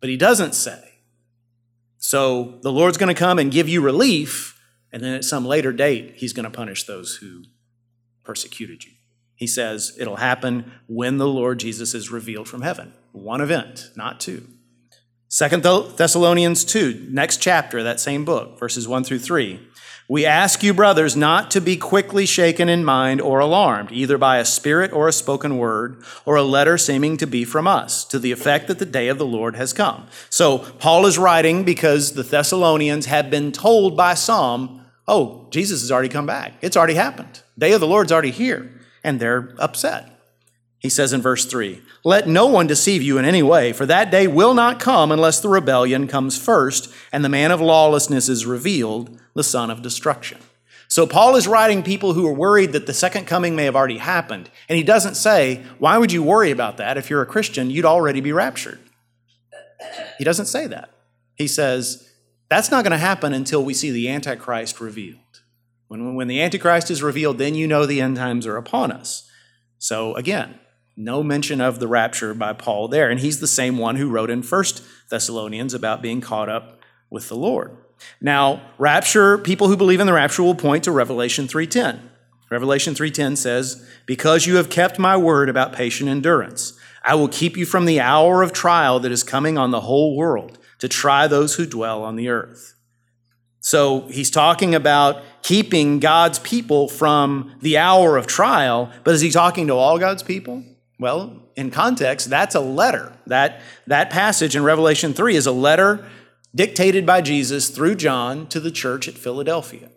But 0.00 0.10
he 0.10 0.16
doesn't 0.16 0.54
say, 0.54 0.80
so 1.98 2.58
the 2.62 2.72
Lord's 2.72 2.96
going 2.96 3.14
to 3.14 3.18
come 3.18 3.38
and 3.38 3.50
give 3.50 3.68
you 3.68 3.80
relief, 3.80 4.58
and 4.92 5.02
then 5.02 5.14
at 5.14 5.24
some 5.24 5.44
later 5.44 5.72
date, 5.72 6.14
he's 6.16 6.32
going 6.32 6.44
to 6.44 6.50
punish 6.50 6.84
those 6.84 7.16
who 7.16 7.44
persecuted 8.24 8.84
you. 8.84 8.92
He 9.34 9.48
says 9.48 9.96
it'll 9.98 10.16
happen 10.16 10.72
when 10.86 11.18
the 11.18 11.26
Lord 11.26 11.58
Jesus 11.58 11.94
is 11.94 12.12
revealed 12.12 12.48
from 12.48 12.62
heaven. 12.62 12.94
One 13.12 13.40
event, 13.40 13.90
not 13.96 14.20
two. 14.20 14.46
Second 15.28 15.62
Thessalonians 15.62 16.64
2, 16.64 17.08
next 17.10 17.38
chapter, 17.38 17.82
that 17.82 18.00
same 18.00 18.24
book, 18.24 18.58
verses 18.58 18.86
1 18.86 19.04
through 19.04 19.20
3. 19.20 19.60
We 20.10 20.26
ask 20.26 20.64
you, 20.64 20.74
brothers, 20.74 21.14
not 21.14 21.52
to 21.52 21.60
be 21.60 21.76
quickly 21.76 22.26
shaken 22.26 22.68
in 22.68 22.84
mind 22.84 23.20
or 23.20 23.38
alarmed, 23.38 23.92
either 23.92 24.18
by 24.18 24.38
a 24.38 24.44
spirit 24.44 24.92
or 24.92 25.06
a 25.06 25.12
spoken 25.12 25.56
word, 25.56 26.02
or 26.24 26.34
a 26.34 26.42
letter 26.42 26.76
seeming 26.78 27.16
to 27.18 27.28
be 27.28 27.44
from 27.44 27.68
us, 27.68 28.04
to 28.06 28.18
the 28.18 28.32
effect 28.32 28.66
that 28.66 28.80
the 28.80 28.84
day 28.84 29.06
of 29.06 29.18
the 29.18 29.24
Lord 29.24 29.54
has 29.54 29.72
come. 29.72 30.08
So, 30.28 30.58
Paul 30.58 31.06
is 31.06 31.16
writing 31.16 31.62
because 31.62 32.14
the 32.14 32.24
Thessalonians 32.24 33.06
have 33.06 33.30
been 33.30 33.52
told 33.52 33.96
by 33.96 34.14
some, 34.14 34.84
oh, 35.06 35.46
Jesus 35.52 35.80
has 35.82 35.92
already 35.92 36.08
come 36.08 36.26
back. 36.26 36.54
It's 36.60 36.76
already 36.76 36.94
happened. 36.94 37.42
Day 37.56 37.70
of 37.70 37.80
the 37.80 37.86
Lord's 37.86 38.10
already 38.10 38.32
here. 38.32 38.68
And 39.04 39.20
they're 39.20 39.54
upset. 39.58 40.10
He 40.80 40.88
says 40.88 41.12
in 41.12 41.22
verse 41.22 41.44
3 41.44 41.82
Let 42.02 42.26
no 42.26 42.46
one 42.46 42.66
deceive 42.66 43.02
you 43.02 43.18
in 43.18 43.24
any 43.24 43.42
way, 43.42 43.72
for 43.72 43.84
that 43.86 44.10
day 44.10 44.26
will 44.26 44.54
not 44.54 44.80
come 44.80 45.12
unless 45.12 45.40
the 45.40 45.48
rebellion 45.48 46.08
comes 46.08 46.38
first 46.38 46.92
and 47.12 47.24
the 47.24 47.28
man 47.28 47.50
of 47.50 47.60
lawlessness 47.60 48.28
is 48.28 48.46
revealed 48.46 49.20
the 49.34 49.44
son 49.44 49.70
of 49.70 49.82
destruction. 49.82 50.38
So 50.88 51.06
Paul 51.06 51.36
is 51.36 51.46
writing 51.46 51.82
people 51.82 52.14
who 52.14 52.26
are 52.26 52.32
worried 52.32 52.72
that 52.72 52.86
the 52.86 52.94
second 52.94 53.26
coming 53.26 53.54
may 53.54 53.64
have 53.64 53.76
already 53.76 53.98
happened. 53.98 54.50
And 54.68 54.76
he 54.76 54.82
doesn't 54.82 55.14
say, 55.14 55.62
why 55.78 55.98
would 55.98 56.10
you 56.10 56.22
worry 56.22 56.50
about 56.50 56.78
that? 56.78 56.98
If 56.98 57.10
you're 57.10 57.22
a 57.22 57.26
Christian, 57.26 57.70
you'd 57.70 57.84
already 57.84 58.20
be 58.20 58.32
raptured. 58.32 58.80
He 60.18 60.24
doesn't 60.24 60.46
say 60.46 60.66
that. 60.66 60.90
He 61.34 61.46
says, 61.46 62.10
That's 62.48 62.70
not 62.70 62.84
going 62.84 62.92
to 62.92 62.98
happen 62.98 63.32
until 63.32 63.64
we 63.64 63.72
see 63.72 63.90
the 63.90 64.08
Antichrist 64.08 64.80
revealed. 64.80 65.18
When, 65.88 66.14
when 66.14 66.28
the 66.28 66.42
Antichrist 66.42 66.90
is 66.90 67.02
revealed, 67.02 67.38
then 67.38 67.54
you 67.54 67.66
know 67.66 67.86
the 67.86 68.00
end 68.00 68.16
times 68.16 68.46
are 68.46 68.56
upon 68.56 68.92
us. 68.92 69.30
So 69.78 70.14
again, 70.16 70.58
no 70.96 71.22
mention 71.22 71.60
of 71.60 71.78
the 71.78 71.88
rapture 71.88 72.34
by 72.34 72.52
Paul 72.52 72.88
there. 72.88 73.10
And 73.10 73.20
he's 73.20 73.40
the 73.40 73.46
same 73.46 73.78
one 73.78 73.96
who 73.96 74.08
wrote 74.08 74.30
in 74.30 74.42
First 74.42 74.82
Thessalonians 75.08 75.74
about 75.74 76.02
being 76.02 76.20
caught 76.20 76.48
up 76.48 76.80
with 77.10 77.28
the 77.28 77.36
Lord. 77.36 77.76
Now, 78.20 78.62
rapture, 78.78 79.38
people 79.38 79.68
who 79.68 79.76
believe 79.76 80.00
in 80.00 80.06
the 80.06 80.12
rapture 80.12 80.42
will 80.42 80.54
point 80.54 80.84
to 80.84 80.92
Revelation 80.92 81.46
3:10. 81.48 82.00
Revelation 82.50 82.94
3:10 82.94 83.36
says, 83.36 83.82
"Because 84.06 84.46
you 84.46 84.56
have 84.56 84.70
kept 84.70 84.98
my 84.98 85.16
word 85.16 85.48
about 85.48 85.72
patient 85.72 86.10
endurance, 86.10 86.72
I 87.04 87.14
will 87.14 87.28
keep 87.28 87.56
you 87.56 87.64
from 87.64 87.84
the 87.84 88.00
hour 88.00 88.42
of 88.42 88.52
trial 88.52 89.00
that 89.00 89.12
is 89.12 89.22
coming 89.22 89.56
on 89.56 89.70
the 89.70 89.82
whole 89.82 90.16
world 90.16 90.58
to 90.78 90.88
try 90.88 91.26
those 91.26 91.54
who 91.54 91.66
dwell 91.66 92.02
on 92.02 92.16
the 92.16 92.28
earth." 92.28 92.74
So, 93.60 94.06
he's 94.10 94.30
talking 94.30 94.74
about 94.74 95.22
keeping 95.42 96.00
God's 96.00 96.38
people 96.38 96.88
from 96.88 97.52
the 97.60 97.76
hour 97.76 98.16
of 98.16 98.26
trial, 98.26 98.90
but 99.04 99.14
is 99.14 99.20
he 99.20 99.30
talking 99.30 99.66
to 99.66 99.74
all 99.74 99.98
God's 99.98 100.22
people? 100.22 100.64
Well, 101.00 101.48
in 101.56 101.70
context, 101.70 102.28
that's 102.28 102.54
a 102.54 102.60
letter. 102.60 103.14
That, 103.26 103.62
that 103.86 104.10
passage 104.10 104.54
in 104.54 104.62
Revelation 104.62 105.14
3 105.14 105.34
is 105.34 105.46
a 105.46 105.52
letter 105.52 106.06
dictated 106.54 107.06
by 107.06 107.22
Jesus 107.22 107.70
through 107.70 107.94
John 107.94 108.46
to 108.48 108.60
the 108.60 108.70
church 108.70 109.08
at 109.08 109.14
Philadelphia. 109.14 109.88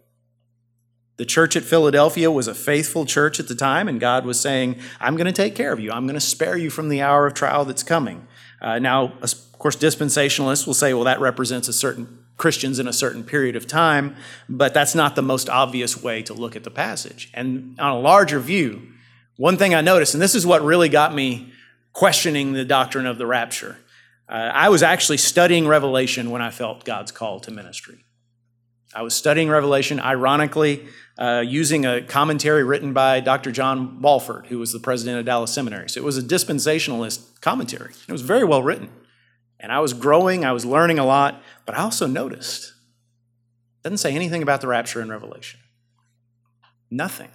The 1.18 1.26
church 1.26 1.58
at 1.58 1.64
Philadelphia 1.64 2.32
was 2.32 2.48
a 2.48 2.56
faithful 2.56 3.06
church 3.06 3.38
at 3.38 3.50
the 3.50 3.56
time, 3.56 3.90
and 3.90 4.00
God 4.00 4.26
was 4.26 4.40
saying, 4.40 4.80
I'm 5.02 5.18
going 5.18 5.28
to 5.28 5.34
take 5.34 5.56
care 5.56 5.74
of 5.74 5.80
you. 5.82 5.92
I'm 5.92 6.06
going 6.06 6.16
to 6.16 6.22
spare 6.22 6.56
you 6.56 6.70
from 6.70 6.88
the 6.88 7.02
hour 7.02 7.28
of 7.28 7.34
trial 7.34 7.66
that's 7.66 7.84
coming. 7.84 8.26
Uh, 8.62 8.80
now, 8.80 9.12
of 9.22 9.60
course, 9.60 9.76
dispensationalists 9.76 10.66
will 10.66 10.74
say, 10.74 10.94
well, 10.94 11.04
that 11.04 11.20
represents 11.20 11.68
a 11.68 11.74
certain 11.74 12.24
Christians 12.38 12.80
in 12.80 12.88
a 12.88 12.94
certain 12.94 13.26
period 13.26 13.58
of 13.58 13.68
time, 13.68 14.16
but 14.48 14.74
that's 14.74 14.96
not 14.96 15.18
the 15.18 15.22
most 15.22 15.50
obvious 15.50 16.02
way 16.02 16.24
to 16.24 16.34
look 16.34 16.56
at 16.56 16.64
the 16.64 16.72
passage. 16.72 17.30
And 17.34 17.78
on 17.78 17.92
a 17.92 18.00
larger 18.00 18.40
view, 18.40 18.93
one 19.38 19.58
thing 19.58 19.74
I 19.74 19.82
noticed, 19.82 20.14
and 20.14 20.22
this 20.22 20.36
is 20.36 20.46
what 20.46 20.62
really 20.62 20.90
got 20.90 21.14
me 21.14 21.52
questioning 21.92 22.54
the 22.54 22.66
doctrine 22.66 23.06
of 23.06 23.18
the 23.18 23.26
rapture, 23.26 23.78
uh, 24.30 24.52
I 24.54 24.70
was 24.70 24.84
actually 24.84 25.18
studying 25.18 25.68
Revelation 25.68 26.32
when 26.32 26.42
I 26.42 26.50
felt 26.50 26.86
God's 26.86 27.12
call 27.12 27.40
to 27.42 27.52
ministry. 27.52 28.04
I 28.96 29.02
was 29.02 29.16
studying 29.16 29.50
Revelation, 29.50 30.00
ironically, 30.00 30.86
uh, 31.18 31.44
using 31.46 31.86
a 31.86 32.02
commentary 32.02 32.64
written 32.64 32.94
by 32.94 33.20
Dr. 33.20 33.52
John 33.52 34.00
Walvoord, 34.02 34.48
who 34.48 34.60
was 34.60 34.72
the 34.72 34.80
president 34.80 35.20
of 35.20 35.26
Dallas 35.26 35.52
Seminary. 35.52 35.90
So 35.90 36.00
it 36.00 36.04
was 36.04 36.18
a 36.18 36.22
dispensationalist 36.22 37.42
commentary. 37.42 37.94
It 38.08 38.12
was 38.12 38.22
very 38.22 38.44
well 38.44 38.62
written. 38.62 38.90
And 39.60 39.72
I 39.72 39.80
was 39.80 39.94
growing, 39.94 40.44
I 40.46 40.52
was 40.52 40.66
learning 40.66 41.00
a 41.00 41.06
lot, 41.06 41.42
but 41.66 41.76
I 41.76 41.82
also 41.82 42.06
noticed 42.06 42.74
it 43.80 43.84
doesn't 43.84 43.98
say 43.98 44.14
anything 44.14 44.44
about 44.44 44.62
the 44.62 44.68
rapture 44.68 45.02
in 45.02 45.10
Revelation. 45.10 45.60
Nothing. 46.92 47.30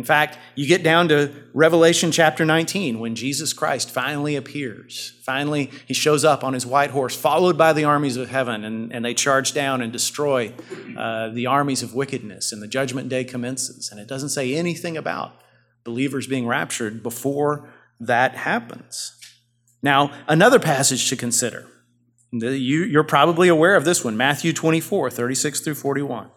In 0.00 0.04
fact, 0.04 0.38
you 0.54 0.66
get 0.66 0.82
down 0.82 1.08
to 1.08 1.30
Revelation 1.52 2.10
chapter 2.10 2.46
19 2.46 3.00
when 3.00 3.14
Jesus 3.14 3.52
Christ 3.52 3.90
finally 3.90 4.34
appears. 4.34 5.12
Finally, 5.24 5.70
he 5.84 5.92
shows 5.92 6.24
up 6.24 6.42
on 6.42 6.54
his 6.54 6.64
white 6.64 6.88
horse, 6.88 7.14
followed 7.14 7.58
by 7.58 7.74
the 7.74 7.84
armies 7.84 8.16
of 8.16 8.30
heaven, 8.30 8.64
and, 8.64 8.94
and 8.94 9.04
they 9.04 9.12
charge 9.12 9.52
down 9.52 9.82
and 9.82 9.92
destroy 9.92 10.54
uh, 10.96 11.28
the 11.28 11.44
armies 11.44 11.82
of 11.82 11.94
wickedness, 11.94 12.50
and 12.50 12.62
the 12.62 12.66
judgment 12.66 13.10
day 13.10 13.24
commences. 13.24 13.90
And 13.92 14.00
it 14.00 14.08
doesn't 14.08 14.30
say 14.30 14.54
anything 14.54 14.96
about 14.96 15.34
believers 15.84 16.26
being 16.26 16.46
raptured 16.46 17.02
before 17.02 17.68
that 18.00 18.36
happens. 18.36 19.12
Now, 19.82 20.14
another 20.26 20.58
passage 20.58 21.10
to 21.10 21.16
consider. 21.16 21.66
You, 22.32 22.84
you're 22.84 23.04
probably 23.04 23.48
aware 23.48 23.76
of 23.76 23.84
this 23.84 24.02
one 24.02 24.16
Matthew 24.16 24.54
24, 24.54 25.10
36 25.10 25.60
through 25.60 25.74
41. 25.74 26.30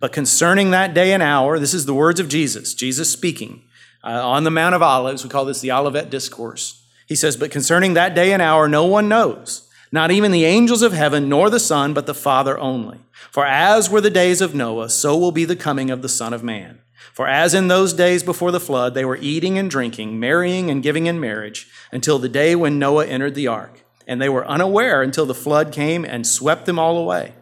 But 0.00 0.12
concerning 0.12 0.72
that 0.72 0.94
day 0.94 1.12
and 1.12 1.22
hour, 1.22 1.58
this 1.58 1.74
is 1.74 1.86
the 1.86 1.94
words 1.94 2.18
of 2.18 2.28
Jesus, 2.28 2.74
Jesus 2.74 3.12
speaking 3.12 3.62
uh, 4.02 4.28
on 4.28 4.44
the 4.44 4.50
Mount 4.50 4.74
of 4.74 4.82
Olives. 4.82 5.22
We 5.22 5.30
call 5.30 5.44
this 5.44 5.60
the 5.60 5.70
Olivet 5.70 6.10
Discourse. 6.10 6.84
He 7.06 7.14
says, 7.14 7.36
But 7.36 7.50
concerning 7.50 7.94
that 7.94 8.14
day 8.14 8.32
and 8.32 8.42
hour, 8.42 8.68
no 8.68 8.84
one 8.84 9.08
knows, 9.08 9.68
not 9.92 10.10
even 10.10 10.32
the 10.32 10.44
angels 10.44 10.82
of 10.82 10.92
heaven, 10.92 11.28
nor 11.28 11.50
the 11.50 11.60
Son, 11.60 11.94
but 11.94 12.06
the 12.06 12.14
Father 12.14 12.58
only. 12.58 12.98
For 13.30 13.46
as 13.46 13.90
were 13.90 14.00
the 14.00 14.10
days 14.10 14.40
of 14.40 14.54
Noah, 14.54 14.90
so 14.90 15.16
will 15.16 15.32
be 15.32 15.44
the 15.44 15.54
coming 15.54 15.90
of 15.90 16.02
the 16.02 16.08
Son 16.08 16.32
of 16.32 16.42
Man. 16.42 16.80
For 17.12 17.28
as 17.28 17.54
in 17.54 17.68
those 17.68 17.92
days 17.92 18.22
before 18.22 18.50
the 18.50 18.58
flood, 18.58 18.94
they 18.94 19.04
were 19.04 19.18
eating 19.18 19.58
and 19.58 19.70
drinking, 19.70 20.18
marrying 20.18 20.70
and 20.70 20.82
giving 20.82 21.06
in 21.06 21.20
marriage, 21.20 21.68
until 21.92 22.18
the 22.18 22.28
day 22.28 22.56
when 22.56 22.78
Noah 22.78 23.06
entered 23.06 23.34
the 23.34 23.46
ark. 23.46 23.84
And 24.06 24.20
they 24.20 24.28
were 24.28 24.46
unaware 24.48 25.02
until 25.02 25.26
the 25.26 25.34
flood 25.34 25.70
came 25.70 26.04
and 26.04 26.26
swept 26.26 26.66
them 26.66 26.78
all 26.78 26.98
away 26.98 27.34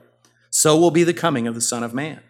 so 0.60 0.76
will 0.76 0.90
be 0.90 1.04
the 1.04 1.14
coming 1.14 1.46
of 1.46 1.54
the 1.54 1.60
Son 1.60 1.82
of 1.82 1.94
Man. 1.94 2.20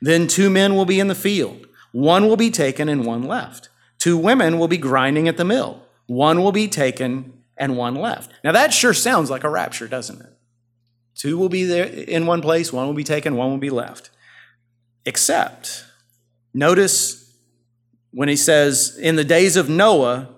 Then 0.00 0.26
two 0.26 0.48
men 0.48 0.74
will 0.74 0.86
be 0.86 0.98
in 1.00 1.08
the 1.08 1.14
field, 1.14 1.66
one 1.92 2.26
will 2.26 2.36
be 2.38 2.50
taken 2.50 2.88
and 2.88 3.04
one 3.04 3.24
left. 3.24 3.68
Two 3.98 4.16
women 4.16 4.58
will 4.58 4.68
be 4.68 4.78
grinding 4.78 5.28
at 5.28 5.36
the 5.36 5.44
mill, 5.44 5.82
one 6.06 6.42
will 6.42 6.50
be 6.50 6.66
taken 6.66 7.42
and 7.58 7.76
one 7.76 7.94
left. 7.94 8.32
Now 8.42 8.52
that 8.52 8.72
sure 8.72 8.94
sounds 8.94 9.28
like 9.28 9.44
a 9.44 9.50
rapture, 9.50 9.86
doesn't 9.86 10.18
it? 10.18 10.32
Two 11.14 11.36
will 11.36 11.50
be 11.50 11.64
there 11.64 11.84
in 11.84 12.24
one 12.24 12.40
place, 12.40 12.72
one 12.72 12.86
will 12.86 12.94
be 12.94 13.04
taken, 13.04 13.36
one 13.36 13.50
will 13.50 13.58
be 13.58 13.68
left. 13.68 14.08
Except, 15.04 15.84
notice 16.54 17.34
when 18.12 18.30
he 18.30 18.36
says, 18.36 18.96
in 18.98 19.16
the 19.16 19.24
days 19.24 19.56
of 19.56 19.68
Noah, 19.68 20.30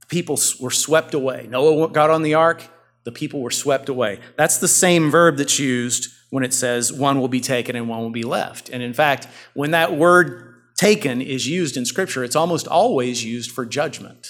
the 0.00 0.06
people 0.06 0.38
were 0.60 0.70
swept 0.70 1.14
away. 1.14 1.48
Noah 1.50 1.88
got 1.88 2.10
on 2.10 2.22
the 2.22 2.34
ark, 2.34 2.62
the 3.02 3.10
people 3.10 3.40
were 3.40 3.50
swept 3.50 3.88
away. 3.88 4.20
That's 4.36 4.58
the 4.58 4.68
same 4.68 5.10
verb 5.10 5.36
that's 5.36 5.58
used 5.58 6.12
when 6.30 6.44
it 6.44 6.52
says 6.52 6.92
one 6.92 7.20
will 7.20 7.28
be 7.28 7.40
taken 7.40 7.76
and 7.76 7.88
one 7.88 8.00
will 8.00 8.10
be 8.10 8.22
left. 8.22 8.68
And 8.68 8.82
in 8.82 8.92
fact, 8.92 9.28
when 9.54 9.70
that 9.70 9.96
word 9.96 10.54
taken 10.76 11.20
is 11.20 11.48
used 11.48 11.76
in 11.76 11.84
Scripture, 11.84 12.24
it's 12.24 12.36
almost 12.36 12.66
always 12.66 13.24
used 13.24 13.50
for 13.50 13.64
judgment, 13.64 14.28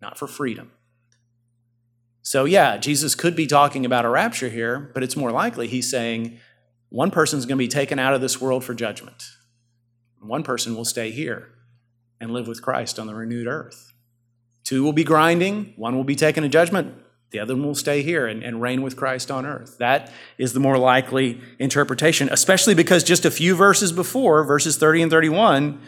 not 0.00 0.18
for 0.18 0.26
freedom. 0.26 0.70
So, 2.22 2.44
yeah, 2.44 2.76
Jesus 2.76 3.14
could 3.14 3.34
be 3.34 3.46
talking 3.46 3.84
about 3.84 4.04
a 4.04 4.08
rapture 4.08 4.50
here, 4.50 4.90
but 4.94 5.02
it's 5.02 5.16
more 5.16 5.32
likely 5.32 5.66
he's 5.66 5.90
saying 5.90 6.38
one 6.90 7.10
person's 7.10 7.46
going 7.46 7.56
to 7.56 7.64
be 7.64 7.68
taken 7.68 7.98
out 7.98 8.14
of 8.14 8.20
this 8.20 8.40
world 8.40 8.62
for 8.62 8.74
judgment. 8.74 9.24
One 10.20 10.42
person 10.42 10.76
will 10.76 10.84
stay 10.84 11.10
here 11.10 11.48
and 12.20 12.32
live 12.32 12.46
with 12.46 12.62
Christ 12.62 12.98
on 12.98 13.06
the 13.06 13.14
renewed 13.14 13.46
earth. 13.46 13.92
Two 14.64 14.84
will 14.84 14.92
be 14.92 15.04
grinding, 15.04 15.72
one 15.76 15.96
will 15.96 16.04
be 16.04 16.14
taken 16.14 16.42
to 16.42 16.48
judgment, 16.48 16.94
the 17.30 17.38
other 17.38 17.54
one 17.54 17.66
will 17.66 17.74
stay 17.74 18.02
here 18.02 18.26
and, 18.26 18.42
and, 18.42 18.60
reign 18.60 18.82
with 18.82 18.96
Christ 18.96 19.30
on 19.30 19.46
earth. 19.46 19.78
That 19.78 20.12
is 20.36 20.52
the 20.52 20.60
more 20.60 20.78
likely 20.78 21.40
interpretation, 21.60 22.28
especially 22.30 22.74
because 22.74 23.04
just 23.04 23.24
a 23.24 23.30
few 23.30 23.54
verses 23.54 23.92
before, 23.92 24.42
verses 24.42 24.76
30 24.76 25.02
and 25.02 25.10
31, 25.10 25.80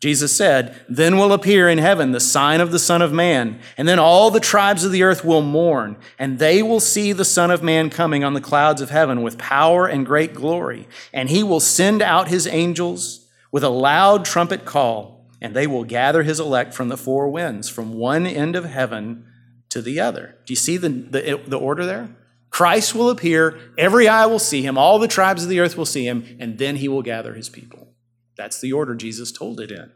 Jesus 0.00 0.34
said, 0.34 0.80
Then 0.88 1.18
will 1.18 1.32
appear 1.32 1.68
in 1.68 1.78
heaven 1.78 2.12
the 2.12 2.20
sign 2.20 2.60
of 2.60 2.70
the 2.70 2.78
Son 2.78 3.02
of 3.02 3.12
Man, 3.12 3.60
and 3.76 3.86
then 3.86 3.98
all 3.98 4.30
the 4.30 4.40
tribes 4.40 4.84
of 4.84 4.92
the 4.92 5.02
earth 5.02 5.24
will 5.24 5.42
mourn, 5.42 5.96
and 6.18 6.38
they 6.38 6.62
will 6.62 6.80
see 6.80 7.12
the 7.12 7.24
Son 7.24 7.50
of 7.50 7.62
Man 7.62 7.90
coming 7.90 8.24
on 8.24 8.32
the 8.32 8.40
clouds 8.40 8.80
of 8.80 8.90
heaven 8.90 9.22
with 9.22 9.36
power 9.36 9.86
and 9.86 10.06
great 10.06 10.32
glory. 10.32 10.88
And 11.12 11.28
he 11.28 11.42
will 11.42 11.60
send 11.60 12.00
out 12.00 12.28
his 12.28 12.46
angels 12.46 13.26
with 13.50 13.64
a 13.64 13.68
loud 13.68 14.24
trumpet 14.24 14.64
call, 14.64 15.26
and 15.40 15.54
they 15.54 15.66
will 15.66 15.84
gather 15.84 16.22
his 16.22 16.40
elect 16.40 16.72
from 16.72 16.88
the 16.88 16.96
four 16.96 17.28
winds, 17.28 17.68
from 17.68 17.92
one 17.92 18.26
end 18.26 18.56
of 18.56 18.64
heaven 18.64 19.24
to 19.70 19.82
the 19.82 20.00
other. 20.00 20.36
Do 20.46 20.52
you 20.52 20.56
see 20.56 20.76
the, 20.76 20.88
the, 20.88 21.40
the 21.46 21.58
order 21.58 21.84
there? 21.84 22.16
Christ 22.50 22.94
will 22.94 23.10
appear, 23.10 23.58
every 23.76 24.08
eye 24.08 24.26
will 24.26 24.38
see 24.38 24.62
him, 24.62 24.78
all 24.78 24.98
the 24.98 25.08
tribes 25.08 25.42
of 25.42 25.48
the 25.48 25.60
earth 25.60 25.76
will 25.76 25.86
see 25.86 26.06
him, 26.06 26.36
and 26.40 26.58
then 26.58 26.76
he 26.76 26.88
will 26.88 27.02
gather 27.02 27.34
his 27.34 27.48
people. 27.48 27.88
That's 28.36 28.60
the 28.60 28.72
order 28.72 28.94
Jesus 28.94 29.32
told 29.32 29.60
it 29.60 29.70
in. 29.70 29.90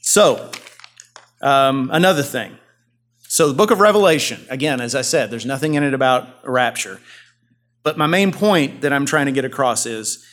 So, 0.00 0.50
um, 1.40 1.90
another 1.92 2.22
thing. 2.22 2.58
So, 3.22 3.48
the 3.48 3.54
book 3.54 3.70
of 3.70 3.80
Revelation, 3.80 4.44
again, 4.50 4.80
as 4.80 4.94
I 4.94 5.02
said, 5.02 5.30
there's 5.30 5.46
nothing 5.46 5.74
in 5.74 5.84
it 5.84 5.94
about 5.94 6.28
a 6.42 6.50
rapture. 6.50 7.00
But 7.82 7.96
my 7.96 8.06
main 8.06 8.32
point 8.32 8.82
that 8.82 8.92
I'm 8.92 9.06
trying 9.06 9.26
to 9.26 9.32
get 9.32 9.44
across 9.44 9.86
is 9.86 10.26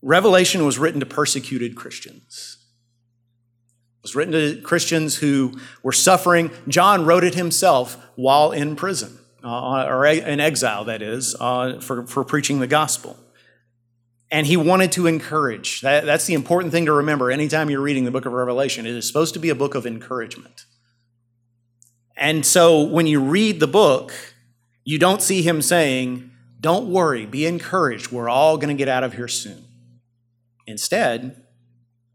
Revelation 0.00 0.64
was 0.64 0.78
written 0.78 1.00
to 1.00 1.06
persecuted 1.06 1.76
Christians. 1.76 2.59
Was 4.02 4.14
written 4.14 4.32
to 4.32 4.60
Christians 4.62 5.16
who 5.16 5.58
were 5.82 5.92
suffering. 5.92 6.50
John 6.68 7.04
wrote 7.04 7.24
it 7.24 7.34
himself 7.34 7.98
while 8.16 8.52
in 8.52 8.74
prison, 8.76 9.18
uh, 9.44 9.84
or 9.84 10.06
in 10.06 10.40
exile, 10.40 10.84
that 10.84 11.02
is, 11.02 11.36
uh, 11.38 11.80
for, 11.80 12.06
for 12.06 12.24
preaching 12.24 12.60
the 12.60 12.66
gospel. 12.66 13.18
And 14.30 14.46
he 14.46 14.56
wanted 14.56 14.92
to 14.92 15.06
encourage. 15.06 15.80
That, 15.80 16.06
that's 16.06 16.24
the 16.24 16.34
important 16.34 16.72
thing 16.72 16.86
to 16.86 16.92
remember 16.92 17.30
anytime 17.30 17.68
you're 17.68 17.80
reading 17.80 18.04
the 18.04 18.10
book 18.10 18.26
of 18.26 18.32
Revelation. 18.32 18.86
It 18.86 18.94
is 18.94 19.06
supposed 19.06 19.34
to 19.34 19.40
be 19.40 19.50
a 19.50 19.54
book 19.54 19.74
of 19.74 19.86
encouragement. 19.86 20.64
And 22.16 22.46
so 22.46 22.82
when 22.82 23.06
you 23.06 23.20
read 23.20 23.60
the 23.60 23.66
book, 23.66 24.12
you 24.84 24.98
don't 24.98 25.22
see 25.22 25.42
him 25.42 25.62
saying, 25.62 26.30
Don't 26.60 26.90
worry, 26.90 27.26
be 27.26 27.46
encouraged. 27.46 28.12
We're 28.12 28.28
all 28.28 28.56
going 28.56 28.74
to 28.74 28.78
get 28.78 28.88
out 28.88 29.02
of 29.02 29.14
here 29.14 29.28
soon. 29.28 29.64
Instead, 30.66 31.42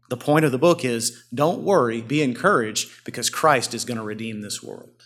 the 0.08 0.16
point 0.16 0.44
of 0.44 0.52
the 0.52 0.58
book 0.58 0.84
is 0.84 1.24
don't 1.34 1.62
worry, 1.62 2.00
be 2.00 2.22
encouraged, 2.22 3.04
because 3.04 3.30
Christ 3.30 3.74
is 3.74 3.84
going 3.84 3.98
to 3.98 4.04
redeem 4.04 4.40
this 4.40 4.62
world. 4.62 5.02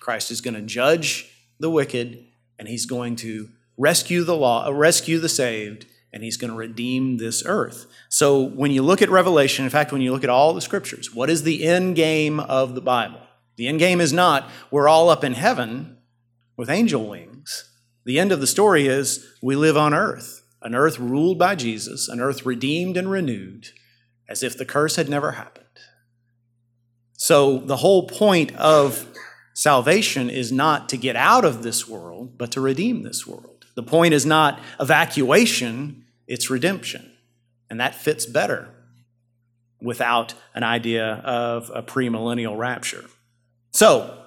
Christ 0.00 0.30
is 0.30 0.40
going 0.40 0.54
to 0.54 0.62
judge 0.62 1.30
the 1.60 1.70
wicked, 1.70 2.24
and 2.58 2.68
he's 2.68 2.86
going 2.86 3.16
to 3.16 3.50
rescue 3.76 4.24
the 4.24 4.36
law, 4.36 4.66
uh, 4.66 4.72
rescue 4.72 5.18
the 5.18 5.28
saved, 5.28 5.86
and 6.12 6.22
he's 6.22 6.36
going 6.36 6.50
to 6.50 6.56
redeem 6.56 7.18
this 7.18 7.42
earth. 7.46 7.86
So 8.08 8.42
when 8.42 8.70
you 8.70 8.82
look 8.82 9.00
at 9.00 9.10
Revelation, 9.10 9.64
in 9.64 9.70
fact, 9.70 9.92
when 9.92 10.02
you 10.02 10.12
look 10.12 10.24
at 10.24 10.30
all 10.30 10.52
the 10.52 10.60
scriptures, 10.60 11.14
what 11.14 11.30
is 11.30 11.42
the 11.42 11.64
end 11.64 11.96
game 11.96 12.40
of 12.40 12.74
the 12.74 12.80
Bible? 12.80 13.20
The 13.56 13.68
end 13.68 13.78
game 13.78 14.00
is 14.00 14.12
not 14.12 14.50
we're 14.70 14.88
all 14.88 15.08
up 15.08 15.24
in 15.24 15.34
heaven 15.34 15.98
with 16.56 16.70
angel 16.70 17.08
wings. 17.08 17.70
The 18.04 18.18
end 18.18 18.32
of 18.32 18.40
the 18.40 18.46
story 18.46 18.86
is 18.86 19.26
we 19.40 19.54
live 19.54 19.76
on 19.76 19.94
earth, 19.94 20.42
an 20.60 20.74
earth 20.74 20.98
ruled 20.98 21.38
by 21.38 21.54
Jesus, 21.54 22.08
an 22.08 22.20
earth 22.20 22.44
redeemed 22.44 22.96
and 22.96 23.10
renewed, 23.10 23.68
as 24.28 24.42
if 24.42 24.56
the 24.56 24.64
curse 24.64 24.96
had 24.96 25.08
never 25.08 25.32
happened. 25.32 25.66
So 27.12 27.58
the 27.58 27.76
whole 27.76 28.08
point 28.08 28.54
of 28.56 29.06
salvation 29.54 30.30
is 30.30 30.50
not 30.50 30.88
to 30.88 30.96
get 30.96 31.14
out 31.16 31.44
of 31.44 31.62
this 31.62 31.88
world, 31.88 32.36
but 32.38 32.50
to 32.52 32.60
redeem 32.60 33.02
this 33.02 33.26
world. 33.26 33.66
The 33.74 33.82
point 33.82 34.14
is 34.14 34.26
not 34.26 34.60
evacuation, 34.80 36.04
it's 36.26 36.50
redemption. 36.50 37.12
And 37.70 37.80
that 37.80 37.94
fits 37.94 38.26
better 38.26 38.68
without 39.80 40.34
an 40.54 40.62
idea 40.62 41.22
of 41.24 41.70
a 41.74 41.82
premillennial 41.82 42.56
rapture. 42.56 43.04
So, 43.70 44.18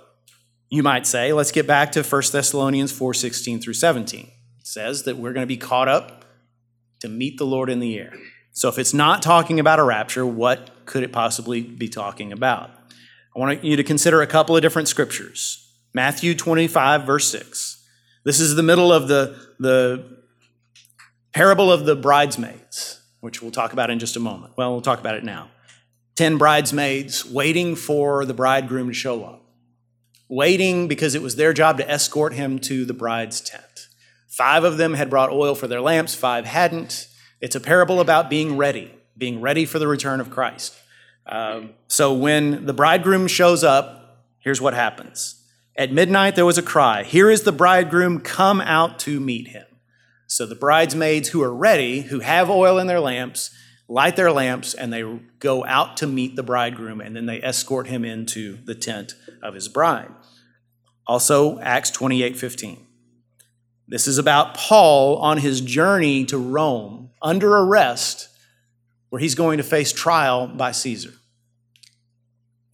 you 0.70 0.84
might 0.84 1.06
say, 1.06 1.32
let's 1.32 1.52
get 1.52 1.68
back 1.68 1.92
to 1.94 2.04
1 2.04 2.32
Thessalonians 2.32 2.92
4:16 2.92 3.62
through 3.62 3.74
17. 3.74 4.32
It 4.60 4.68
says 4.68 5.04
that 5.04 5.18
we're 5.18 5.34
going 5.34 5.44
to 5.44 5.48
be 5.48 5.58
caught 5.58 5.88
up 5.88 6.26
to 7.02 7.08
meet 7.08 7.38
the 7.38 7.46
Lord 7.46 7.70
in 7.70 7.80
the 7.80 7.98
air. 7.98 8.14
So 8.56 8.70
if 8.70 8.80
it's 8.80 8.94
not 8.94 9.22
talking 9.22 9.60
about 9.60 9.80
a 9.80 9.84
rapture, 9.84 10.26
what 10.26 10.86
could 10.86 11.04
it 11.04 11.12
possibly 11.12 11.62
be 11.62 11.90
talking 11.90 12.32
about? 12.32 12.72
I 13.36 13.40
want 13.40 13.66
you 13.66 13.76
to 13.76 13.84
consider 13.84 14.22
a 14.22 14.28
couple 14.28 14.56
of 14.56 14.62
different 14.62 14.88
scriptures. 14.88 15.70
Matthew 15.94 16.34
25, 16.34 17.06
verse 17.06 17.30
6. 17.30 17.86
This 18.24 18.40
is 18.40 18.56
the 18.56 18.64
middle 18.64 18.94
of 18.94 19.10
the, 19.10 19.38
the 19.60 20.20
parable 21.34 21.70
of 21.70 21.86
the 21.86 21.98
bridesmaids, 21.98 23.02
which 23.20 23.42
we'll 23.42 23.52
talk 23.52 23.74
about 23.74 23.90
in 23.90 24.00
just 24.00 24.16
a 24.16 24.22
moment. 24.22 24.54
Well, 24.56 24.72
we'll 24.72 24.82
talk 24.82 25.02
about 25.02 25.16
it 25.16 25.26
now. 25.26 25.50
Ten 26.16 26.38
bridesmaids 26.38 27.26
waiting 27.26 27.76
for 27.76 28.24
the 28.24 28.34
bridegroom 28.34 28.88
to 28.88 28.94
show 28.94 29.26
up, 29.26 29.44
waiting 30.30 30.88
because 30.88 31.14
it 31.14 31.22
was 31.22 31.36
their 31.36 31.52
job 31.52 31.78
to 31.80 31.92
escort 31.92 32.34
him 32.34 32.60
to 32.60 32.86
the 32.86 32.94
bride's 32.94 33.42
tent. 33.42 33.90
Five 34.30 34.64
of 34.64 34.78
them 34.78 34.94
had 34.94 35.10
brought 35.10 35.30
oil 35.30 35.56
for 35.56 35.68
their 35.68 35.82
lamps, 35.82 36.16
five 36.16 36.46
hadn't. 36.46 37.10
It's 37.46 37.56
a 37.56 37.60
parable 37.60 38.00
about 38.00 38.28
being 38.28 38.58
ready, 38.58 38.92
being 39.16 39.40
ready 39.40 39.68
for 39.68 39.78
the 39.78 39.88
return 39.88 40.20
of 40.20 40.32
Christ. 40.32 40.76
Um, 41.28 41.76
so 41.88 42.12
when 42.12 42.66
the 42.66 42.74
bridegroom 42.74 43.28
shows 43.28 43.64
up, 43.64 44.26
here's 44.40 44.60
what 44.60 44.74
happens. 44.74 45.44
At 45.78 45.94
midnight, 45.94 46.36
there 46.36 46.44
was 46.44 46.58
a 46.58 46.64
cry 46.64 47.04
Here 47.04 47.30
is 47.30 47.44
the 47.44 47.52
bridegroom, 47.52 48.22
come 48.22 48.62
out 48.62 48.98
to 49.02 49.20
meet 49.20 49.50
him. 49.50 49.68
So 50.26 50.48
the 50.48 50.56
bridesmaids 50.56 51.30
who 51.30 51.44
are 51.44 51.54
ready, 51.54 52.02
who 52.02 52.22
have 52.22 52.50
oil 52.50 52.80
in 52.80 52.88
their 52.88 53.00
lamps, 53.00 53.52
light 53.88 54.16
their 54.16 54.32
lamps, 54.32 54.74
and 54.74 54.92
they 54.92 55.04
go 55.38 55.64
out 55.66 55.98
to 55.98 56.08
meet 56.08 56.36
the 56.36 56.42
bridegroom, 56.42 57.00
and 57.00 57.16
then 57.16 57.28
they 57.28 57.44
escort 57.44 57.86
him 57.86 58.04
into 58.04 58.58
the 58.66 58.74
tent 58.74 59.14
of 59.44 59.54
his 59.54 59.68
bride. 59.68 60.10
Also, 61.06 61.60
Acts 61.60 61.92
28 61.92 62.38
15. 62.38 62.88
This 63.88 64.08
is 64.08 64.18
about 64.18 64.56
Paul 64.56 65.18
on 65.18 65.38
his 65.38 65.62
journey 65.62 66.26
to 66.26 66.40
Rome 66.40 67.05
under 67.26 67.58
arrest 67.58 68.30
where 69.10 69.20
he's 69.20 69.36
going 69.36 69.58
to 69.58 69.64
face 69.64 69.92
trial 69.92 70.48
by 70.48 70.72
Caesar. 70.72 71.14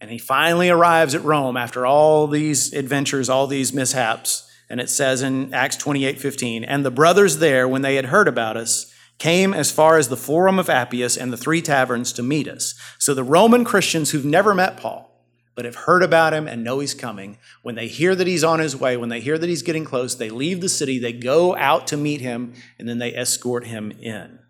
And 0.00 0.10
he 0.10 0.18
finally 0.18 0.68
arrives 0.68 1.14
at 1.14 1.24
Rome 1.24 1.56
after 1.56 1.86
all 1.86 2.26
these 2.26 2.72
adventures, 2.72 3.28
all 3.28 3.46
these 3.46 3.72
mishaps. 3.72 4.48
And 4.68 4.80
it 4.80 4.90
says 4.90 5.22
in 5.22 5.54
Acts 5.54 5.76
28 5.76 6.20
15, 6.20 6.64
and 6.64 6.84
the 6.84 6.90
brothers 6.90 7.38
there, 7.38 7.68
when 7.68 7.82
they 7.82 7.96
had 7.96 8.06
heard 8.06 8.28
about 8.28 8.56
us, 8.56 8.92
came 9.18 9.54
as 9.54 9.70
far 9.70 9.98
as 9.98 10.08
the 10.08 10.16
Forum 10.16 10.58
of 10.58 10.68
Appius 10.68 11.16
and 11.16 11.32
the 11.32 11.36
three 11.36 11.62
taverns 11.62 12.12
to 12.14 12.22
meet 12.22 12.48
us. 12.48 12.74
So 12.98 13.14
the 13.14 13.22
Roman 13.22 13.64
Christians 13.64 14.10
who've 14.10 14.24
never 14.24 14.54
met 14.54 14.76
Paul, 14.76 15.24
but 15.54 15.64
have 15.64 15.76
heard 15.76 16.02
about 16.02 16.34
him 16.34 16.48
and 16.48 16.64
know 16.64 16.80
he's 16.80 16.94
coming, 16.94 17.38
when 17.62 17.76
they 17.76 17.86
hear 17.86 18.16
that 18.16 18.26
he's 18.26 18.42
on 18.42 18.58
his 18.58 18.74
way, 18.74 18.96
when 18.96 19.10
they 19.10 19.20
hear 19.20 19.38
that 19.38 19.48
he's 19.48 19.62
getting 19.62 19.84
close, 19.84 20.16
they 20.16 20.30
leave 20.30 20.60
the 20.60 20.68
city, 20.68 20.98
they 20.98 21.12
go 21.12 21.54
out 21.56 21.86
to 21.88 21.96
meet 21.96 22.20
him, 22.20 22.54
and 22.78 22.88
then 22.88 22.98
they 22.98 23.14
escort 23.14 23.66
him 23.66 23.92
in. 24.00 24.40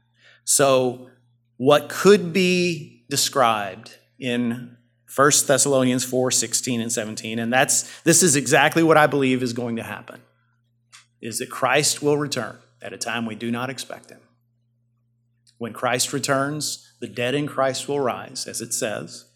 So 0.45 1.09
what 1.57 1.89
could 1.89 2.33
be 2.33 3.05
described 3.09 3.99
in 4.19 4.77
1 5.15 5.31
Thessalonians 5.47 6.05
4 6.05 6.31
16 6.31 6.81
and 6.81 6.91
17. 6.91 7.39
And 7.39 7.53
that's 7.53 8.01
this 8.03 8.23
is 8.23 8.37
exactly 8.37 8.83
what 8.83 8.97
I 8.97 9.07
believe 9.07 9.43
is 9.43 9.53
going 9.53 9.77
to 9.77 9.83
happen 9.83 10.23
is 11.21 11.39
that 11.39 11.51
Christ 11.51 12.03
will 12.03 12.17
return 12.17 12.57
at 12.81 12.93
a 12.93 12.99
time 12.99 13.27
we 13.27 13.35
do 13.35 13.51
not 13.51 13.71
expect 13.71 14.11
him. 14.11 14.21
When 15.59 15.73
Christ 15.73 16.13
returns, 16.13 16.93
the 17.01 17.07
dead 17.07 17.35
in 17.35 17.47
Christ 17.47 17.87
will 17.87 18.01
rise, 18.01 18.47
as 18.49 18.61
it 18.61 18.73
says. 18.75 19.27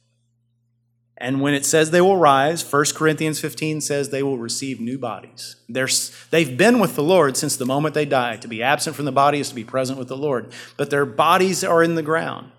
And 1.18 1.40
when 1.40 1.54
it 1.54 1.64
says 1.64 1.90
they 1.90 2.00
will 2.00 2.18
rise, 2.18 2.70
1 2.70 2.84
Corinthians 2.94 3.40
15 3.40 3.80
says 3.80 4.10
they 4.10 4.22
will 4.22 4.36
receive 4.36 4.80
new 4.80 4.98
bodies. 4.98 5.56
They're, 5.68 5.88
they've 6.30 6.56
been 6.56 6.78
with 6.78 6.94
the 6.94 7.02
Lord 7.02 7.36
since 7.36 7.56
the 7.56 7.64
moment 7.64 7.94
they 7.94 8.04
died. 8.04 8.42
To 8.42 8.48
be 8.48 8.62
absent 8.62 8.96
from 8.96 9.06
the 9.06 9.12
body 9.12 9.40
is 9.40 9.48
to 9.48 9.54
be 9.54 9.64
present 9.64 9.98
with 9.98 10.08
the 10.08 10.16
Lord. 10.16 10.52
But 10.76 10.90
their 10.90 11.06
bodies 11.06 11.64
are 11.64 11.82
in 11.82 11.94
the 11.94 12.02
ground. 12.02 12.52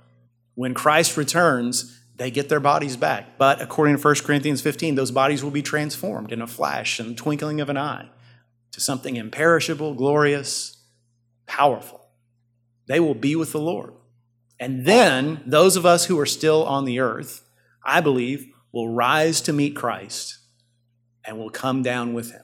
When 0.56 0.74
Christ 0.74 1.17
returns, 1.17 2.02
they 2.15 2.32
get 2.32 2.50
their 2.50 2.60
bodies 2.60 2.98
back. 2.98 3.38
But 3.38 3.62
according 3.62 3.98
to 3.98 4.02
1 4.02 4.15
Corinthians 4.24 4.62
15, 4.62 4.96
those 4.96 5.12
bodies 5.12 5.43
will 5.43 5.52
be 5.52 5.62
transformed 5.62 6.32
in 6.32 6.41
a 6.41 6.48
flash 6.48 7.00
and 7.00 7.15
twinkling 7.15 7.62
of 7.62 7.70
an 7.70 7.78
eye 7.78 8.10
to 8.72 8.80
something 8.80 9.15
imperishable, 9.15 9.93
glorious, 9.93 10.78
powerful. 11.46 12.10
They 12.88 13.00
will 13.00 13.13
be 13.13 13.36
with 13.36 13.52
the 13.52 13.60
Lord. 13.60 13.93
And 14.60 14.86
then 14.86 15.43
those 15.46 15.76
of 15.76 15.86
us 15.86 16.06
who 16.06 16.20
are 16.20 16.26
still 16.26 16.65
on 16.65 16.86
the 16.86 17.00
earth, 17.00 17.46
I 17.88 18.02
believe, 18.02 18.54
will 18.71 18.89
rise 18.89 19.41
to 19.41 19.54
meet 19.54 19.76
Christ 19.76 20.38
and 21.26 21.39
will 21.39 21.50
come 21.50 21.82
down 21.82 22.13
with 22.13 22.32
him. 22.32 22.43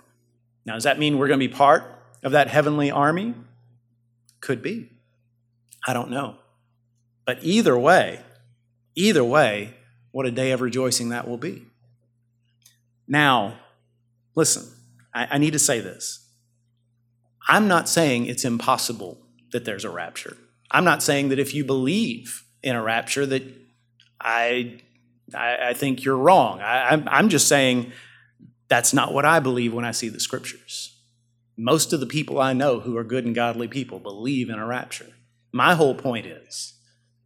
Now, 0.66 0.74
does 0.74 0.86
that 0.86 0.98
mean 0.98 1.18
we're 1.18 1.28
going 1.28 1.40
to 1.40 1.48
be 1.48 1.54
part 1.54 1.84
of 2.24 2.32
that 2.32 2.48
heavenly 2.48 2.90
army? 2.90 3.36
Could 4.40 4.62
be. 4.62 4.90
I 5.86 5.94
don't 5.94 6.10
know. 6.10 6.38
But 7.26 7.40
either 7.42 7.78
way, 7.78 8.22
either 8.96 9.24
way, 9.24 9.76
what 10.12 10.26
a 10.26 10.32
day 10.32 10.52
of 10.52 10.62
rejoicing 10.62 11.10
that 11.10 11.28
will 11.28 11.38
be. 11.38 11.66
Now, 13.08 13.60
listen, 14.36 14.66
I, 15.14 15.28
I 15.32 15.38
need 15.38 15.54
to 15.54 15.60
say 15.60 15.82
this. 15.82 16.26
I'm 17.48 17.68
not 17.68 17.90
saying 17.90 18.26
it's 18.26 18.46
impossible 18.46 19.18
that 19.52 19.66
there's 19.66 19.84
a 19.84 19.90
rapture. 19.90 20.38
I'm 20.72 20.86
not 20.86 21.04
saying 21.04 21.30
that 21.30 21.40
if 21.40 21.54
you 21.54 21.66
believe 21.66 22.44
in 22.62 22.76
a 22.76 22.82
rapture 22.82 23.26
that 23.26 23.44
I 24.20 24.80
I, 25.34 25.70
I 25.70 25.74
think 25.74 26.04
you're 26.04 26.18
wrong. 26.18 26.60
I, 26.62 26.90
I'm, 26.90 27.08
I'm 27.08 27.30
just 27.30 27.48
saying 27.48 27.92
that's 28.68 28.94
not 28.94 29.14
what 29.14 29.26
I 29.26 29.40
believe 29.40 29.74
when 29.74 29.86
I 29.86 29.92
see 29.92 30.10
the 30.10 30.20
scriptures. 30.20 30.98
Most 31.56 31.94
of 31.94 32.00
the 32.00 32.08
people 32.08 32.40
I 32.40 32.54
know 32.54 32.80
who 32.80 32.98
are 32.98 33.04
good 33.04 33.26
and 33.26 33.36
godly 33.36 33.68
people 33.68 34.00
believe 34.00 34.50
in 34.50 34.58
a 34.58 34.66
rapture. 34.66 35.14
My 35.52 35.76
whole 35.76 35.96
point 35.96 36.26
is, 36.26 36.74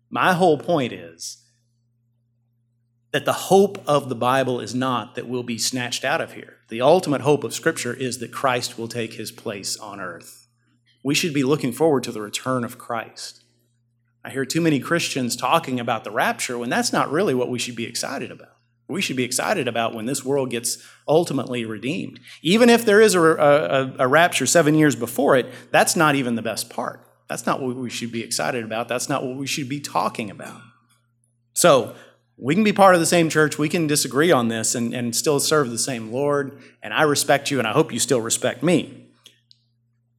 my 0.10 0.34
whole 0.34 0.58
point 0.58 0.92
is 0.92 1.44
that 3.12 3.26
the 3.26 3.34
hope 3.34 3.82
of 3.88 4.10
the 4.10 4.16
Bible 4.16 4.60
is 4.60 4.76
not 4.76 5.16
that 5.16 5.28
we'll 5.28 5.44
be 5.44 5.58
snatched 5.58 6.04
out 6.04 6.20
of 6.20 6.34
here. 6.34 6.58
The 6.68 6.82
ultimate 6.82 7.22
hope 7.22 7.44
of 7.44 7.54
Scripture 7.54 7.94
is 7.94 8.20
that 8.20 8.34
Christ 8.34 8.78
will 8.78 8.90
take 8.90 9.14
his 9.14 9.32
place 9.32 9.78
on 9.78 10.02
earth. 10.02 10.48
We 11.04 11.16
should 11.16 11.34
be 11.34 11.44
looking 11.44 11.72
forward 11.72 12.04
to 12.04 12.12
the 12.12 12.22
return 12.22 12.66
of 12.66 12.78
Christ. 12.78 13.44
I 14.28 14.30
hear 14.30 14.44
too 14.44 14.60
many 14.60 14.82
Christians 14.82 15.38
talking 15.38 15.80
about 15.80 16.04
the 16.04 16.12
rapture 16.12 16.58
when 16.58 16.70
that's 16.70 16.92
not 16.92 17.10
really 17.10 17.34
what 17.34 17.48
we 17.48 17.58
should 17.58 17.78
be 17.78 17.86
excited 17.86 18.30
about. 18.30 18.58
We 18.90 19.02
should 19.02 19.16
be 19.16 19.24
excited 19.24 19.70
about 19.70 19.96
when 19.96 20.06
this 20.06 20.26
world 20.26 20.50
gets 20.50 20.86
ultimately 21.08 21.64
redeemed. 21.64 22.20
Even 22.42 22.70
if 22.70 22.84
there 22.84 23.00
is 23.00 23.16
a, 23.16 23.22
a, 23.22 23.96
a, 24.00 24.08
rapture 24.08 24.46
seven 24.46 24.76
years 24.76 24.98
before 24.98 25.38
it, 25.38 25.50
that's 25.72 25.96
not 25.96 26.16
even 26.16 26.36
the 26.36 26.42
best 26.42 26.70
part. 26.70 27.10
That's 27.30 27.46
not 27.46 27.62
what 27.62 27.78
we 27.78 27.90
should 27.90 28.12
be 28.12 28.22
excited 28.22 28.66
about. 28.66 28.90
That's 28.90 29.08
not 29.08 29.24
what 29.24 29.38
we 29.38 29.48
should 29.48 29.70
be 29.70 29.80
talking 29.80 30.30
about. 30.30 30.60
So, 31.54 31.96
we 32.36 32.54
can 32.54 32.66
be 32.66 32.74
part 32.74 32.96
of 32.96 33.00
the 33.00 33.08
same 33.08 33.30
church. 33.30 33.58
We 33.58 33.70
can 33.70 33.88
disagree 33.88 34.32
on 34.32 34.50
this 34.50 34.76
and, 34.76 34.94
and 34.94 35.16
still 35.16 35.40
serve 35.40 35.70
the 35.70 35.80
same 35.80 36.12
Lord. 36.12 36.62
And 36.84 36.94
I 36.94 37.04
respect 37.04 37.50
you, 37.50 37.60
and 37.60 37.68
I 37.68 37.72
hope 37.72 37.94
you 37.94 38.00
still 38.00 38.22
respect 38.22 38.62
me. 38.62 39.08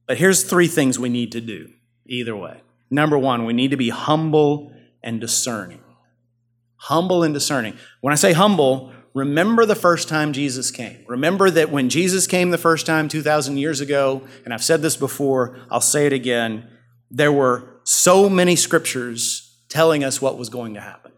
But 0.07 0.17
here's 0.17 0.43
three 0.43 0.67
things 0.67 0.97
we 0.97 1.09
need 1.09 1.31
to 1.33 1.41
do 1.41 1.69
either 2.07 2.35
way. 2.35 2.61
Number 2.89 3.17
one, 3.17 3.45
we 3.45 3.53
need 3.53 3.71
to 3.71 3.77
be 3.77 3.89
humble 3.89 4.73
and 5.03 5.21
discerning. 5.21 5.81
Humble 6.77 7.23
and 7.23 7.33
discerning. 7.33 7.77
When 8.01 8.13
I 8.13 8.15
say 8.15 8.33
humble, 8.33 8.91
remember 9.13 9.65
the 9.65 9.75
first 9.75 10.07
time 10.07 10.33
Jesus 10.33 10.71
came. 10.71 11.03
Remember 11.07 11.49
that 11.49 11.71
when 11.71 11.89
Jesus 11.89 12.25
came 12.25 12.51
the 12.51 12.57
first 12.57 12.85
time 12.85 13.07
2,000 13.07 13.57
years 13.57 13.81
ago, 13.81 14.23
and 14.45 14.53
I've 14.53 14.63
said 14.63 14.81
this 14.81 14.95
before, 14.97 15.57
I'll 15.69 15.81
say 15.81 16.05
it 16.05 16.13
again, 16.13 16.67
there 17.11 17.31
were 17.31 17.79
so 17.83 18.29
many 18.29 18.55
scriptures 18.55 19.57
telling 19.67 20.03
us 20.03 20.21
what 20.21 20.37
was 20.37 20.49
going 20.49 20.73
to 20.73 20.81
happen, 20.81 21.11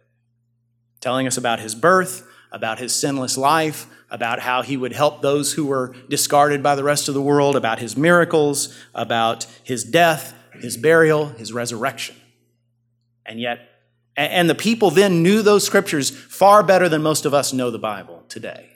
telling 0.99 1.27
us 1.27 1.37
about 1.37 1.59
his 1.59 1.75
birth, 1.75 2.27
about 2.51 2.79
his 2.79 2.93
sinless 2.93 3.37
life, 3.37 3.87
about 4.09 4.39
how 4.39 4.61
he 4.61 4.75
would 4.75 4.91
help 4.91 5.21
those 5.21 5.53
who 5.53 5.65
were 5.65 5.95
discarded 6.09 6.61
by 6.61 6.75
the 6.75 6.83
rest 6.83 7.07
of 7.07 7.13
the 7.13 7.21
world, 7.21 7.55
about 7.55 7.79
his 7.79 7.95
miracles, 7.95 8.77
about 8.93 9.45
his 9.63 9.85
death, 9.85 10.33
his 10.61 10.77
burial, 10.77 11.27
his 11.27 11.51
resurrection. 11.51 12.15
And 13.25 13.39
yet, 13.39 13.59
and 14.15 14.49
the 14.49 14.55
people 14.55 14.91
then 14.91 15.23
knew 15.23 15.41
those 15.41 15.65
scriptures 15.65 16.09
far 16.09 16.63
better 16.63 16.89
than 16.89 17.01
most 17.01 17.25
of 17.25 17.33
us 17.33 17.53
know 17.53 17.71
the 17.71 17.79
Bible 17.79 18.23
today. 18.27 18.69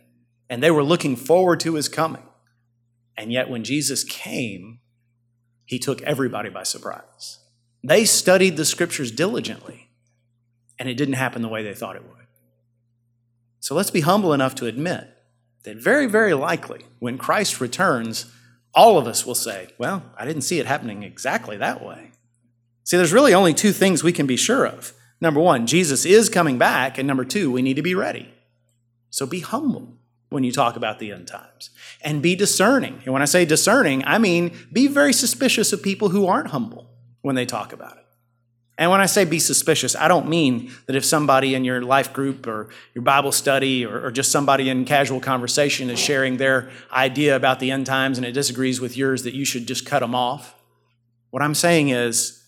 And 0.49 0.61
they 0.61 0.71
were 0.71 0.83
looking 0.83 1.15
forward 1.15 1.59
to 1.61 1.75
his 1.75 1.89
coming. 1.89 2.23
And 3.17 3.31
yet, 3.31 3.49
when 3.49 3.63
Jesus 3.63 4.03
came, 4.03 4.79
he 5.65 5.79
took 5.79 6.01
everybody 6.03 6.49
by 6.49 6.63
surprise. 6.63 7.39
They 7.83 8.05
studied 8.05 8.57
the 8.57 8.65
scriptures 8.65 9.11
diligently, 9.11 9.89
and 10.79 10.89
it 10.89 10.95
didn't 10.95 11.15
happen 11.15 11.41
the 11.41 11.47
way 11.47 11.63
they 11.63 11.73
thought 11.73 11.95
it 11.95 12.03
would. 12.03 12.27
So 13.59 13.73
let's 13.75 13.91
be 13.91 14.01
humble 14.01 14.33
enough 14.33 14.55
to 14.55 14.67
admit 14.67 15.07
that 15.63 15.77
very, 15.77 16.05
very 16.05 16.33
likely 16.33 16.85
when 16.99 17.17
Christ 17.17 17.59
returns, 17.59 18.31
all 18.75 18.97
of 18.97 19.07
us 19.07 19.25
will 19.25 19.35
say, 19.35 19.69
Well, 19.77 20.03
I 20.17 20.25
didn't 20.25 20.43
see 20.43 20.59
it 20.59 20.65
happening 20.65 21.03
exactly 21.03 21.57
that 21.57 21.83
way. 21.83 22.11
See, 22.83 22.97
there's 22.97 23.13
really 23.13 23.33
only 23.33 23.53
two 23.53 23.71
things 23.71 24.03
we 24.03 24.11
can 24.11 24.27
be 24.27 24.37
sure 24.37 24.67
of. 24.67 24.93
Number 25.19 25.39
one, 25.39 25.65
Jesus 25.65 26.05
is 26.05 26.29
coming 26.29 26.57
back, 26.57 26.97
and 26.97 27.07
number 27.07 27.25
two, 27.25 27.51
we 27.51 27.61
need 27.61 27.77
to 27.77 27.81
be 27.81 27.95
ready. 27.95 28.31
So 29.09 29.25
be 29.25 29.39
humble 29.39 29.97
when 30.29 30.43
you 30.43 30.51
talk 30.51 30.75
about 30.75 30.99
the 30.99 31.11
end 31.11 31.27
times 31.27 31.69
and 32.01 32.21
be 32.21 32.35
discerning. 32.35 33.01
And 33.05 33.13
when 33.13 33.21
I 33.21 33.25
say 33.25 33.45
discerning, 33.45 34.03
I 34.05 34.17
mean 34.17 34.55
be 34.71 34.87
very 34.87 35.13
suspicious 35.13 35.71
of 35.71 35.81
people 35.81 36.09
who 36.09 36.27
aren't 36.27 36.49
humble 36.49 36.89
when 37.21 37.35
they 37.35 37.45
talk 37.45 37.71
about 37.71 37.97
it. 37.97 38.04
And 38.77 38.91
when 38.91 38.99
I 38.99 39.05
say 39.05 39.23
be 39.23 39.39
suspicious, 39.39 39.95
I 39.95 40.09
don't 40.09 40.27
mean 40.27 40.71
that 40.85 40.95
if 40.95 41.05
somebody 41.05 41.55
in 41.55 41.63
your 41.63 41.81
life 41.81 42.11
group 42.11 42.45
or 42.45 42.69
your 42.93 43.03
Bible 43.03 43.31
study 43.31 43.85
or, 43.85 44.07
or, 44.07 44.11
just 44.11 44.31
somebody 44.31 44.69
in 44.69 44.83
casual 44.83 45.21
conversation 45.21 45.89
is 45.89 45.97
sharing 45.97 46.37
their 46.37 46.69
idea 46.91 47.37
about 47.37 47.61
the 47.61 47.71
end 47.71 47.85
times 47.85 48.17
and 48.17 48.27
it 48.27 48.33
disagrees 48.33 48.81
with 48.81 48.97
yours, 48.97 49.23
that 49.23 49.33
you 49.33 49.45
should 49.45 49.65
just 49.65 49.85
cut 49.85 49.99
them 49.99 50.13
off. 50.13 50.55
What 51.29 51.41
I'm 51.41 51.55
saying 51.55 51.89
is, 51.89 52.43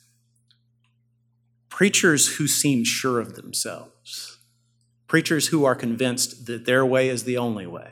preachers 1.69 2.35
who 2.35 2.47
seem 2.47 2.83
sure 2.83 3.19
of 3.19 3.35
themselves, 3.35 4.37
preachers 5.07 5.47
who 5.47 5.63
are 5.63 5.75
convinced 5.75 6.45
that 6.47 6.65
their 6.65 6.85
way 6.85 7.07
is 7.07 7.23
the 7.23 7.37
only 7.37 7.67
way, 7.67 7.91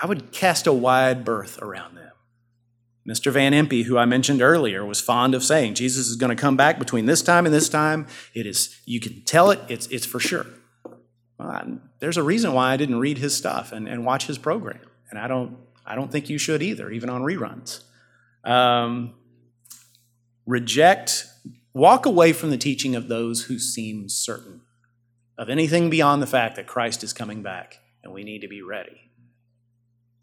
I 0.00 0.06
would 0.06 0.30
cast 0.30 0.66
a 0.68 0.72
wide 0.72 1.24
berth 1.24 1.60
around 1.60 1.96
them. 1.96 2.03
Mr. 3.06 3.30
Van 3.30 3.52
Impe, 3.52 3.84
who 3.84 3.98
I 3.98 4.06
mentioned 4.06 4.40
earlier, 4.40 4.84
was 4.84 5.00
fond 5.00 5.34
of 5.34 5.44
saying 5.44 5.74
Jesus 5.74 6.08
is 6.08 6.16
going 6.16 6.34
to 6.34 6.40
come 6.40 6.56
back 6.56 6.78
between 6.78 7.04
this 7.04 7.20
time 7.20 7.44
and 7.44 7.54
this 7.54 7.68
time. 7.68 8.06
It 8.32 8.46
is, 8.46 8.80
you 8.86 8.98
can 8.98 9.22
tell 9.22 9.50
it, 9.50 9.60
it's, 9.68 9.86
it's 9.88 10.06
for 10.06 10.18
sure. 10.18 10.46
Well, 11.38 11.80
there's 11.98 12.16
a 12.16 12.22
reason 12.22 12.54
why 12.54 12.72
I 12.72 12.76
didn't 12.78 12.98
read 12.98 13.18
his 13.18 13.36
stuff 13.36 13.72
and, 13.72 13.86
and 13.86 14.06
watch 14.06 14.26
his 14.26 14.38
program. 14.38 14.80
And 15.10 15.18
I 15.18 15.28
don't, 15.28 15.58
I 15.84 15.94
don't 15.94 16.10
think 16.10 16.30
you 16.30 16.38
should 16.38 16.62
either, 16.62 16.90
even 16.90 17.10
on 17.10 17.20
reruns. 17.20 17.82
Um, 18.42 19.14
reject, 20.46 21.26
walk 21.74 22.06
away 22.06 22.32
from 22.32 22.50
the 22.50 22.58
teaching 22.58 22.96
of 22.96 23.08
those 23.08 23.44
who 23.44 23.58
seem 23.58 24.08
certain 24.08 24.62
of 25.36 25.50
anything 25.50 25.90
beyond 25.90 26.22
the 26.22 26.26
fact 26.26 26.56
that 26.56 26.66
Christ 26.66 27.04
is 27.04 27.12
coming 27.12 27.42
back 27.42 27.80
and 28.02 28.14
we 28.14 28.24
need 28.24 28.40
to 28.40 28.48
be 28.48 28.62
ready 28.62 29.03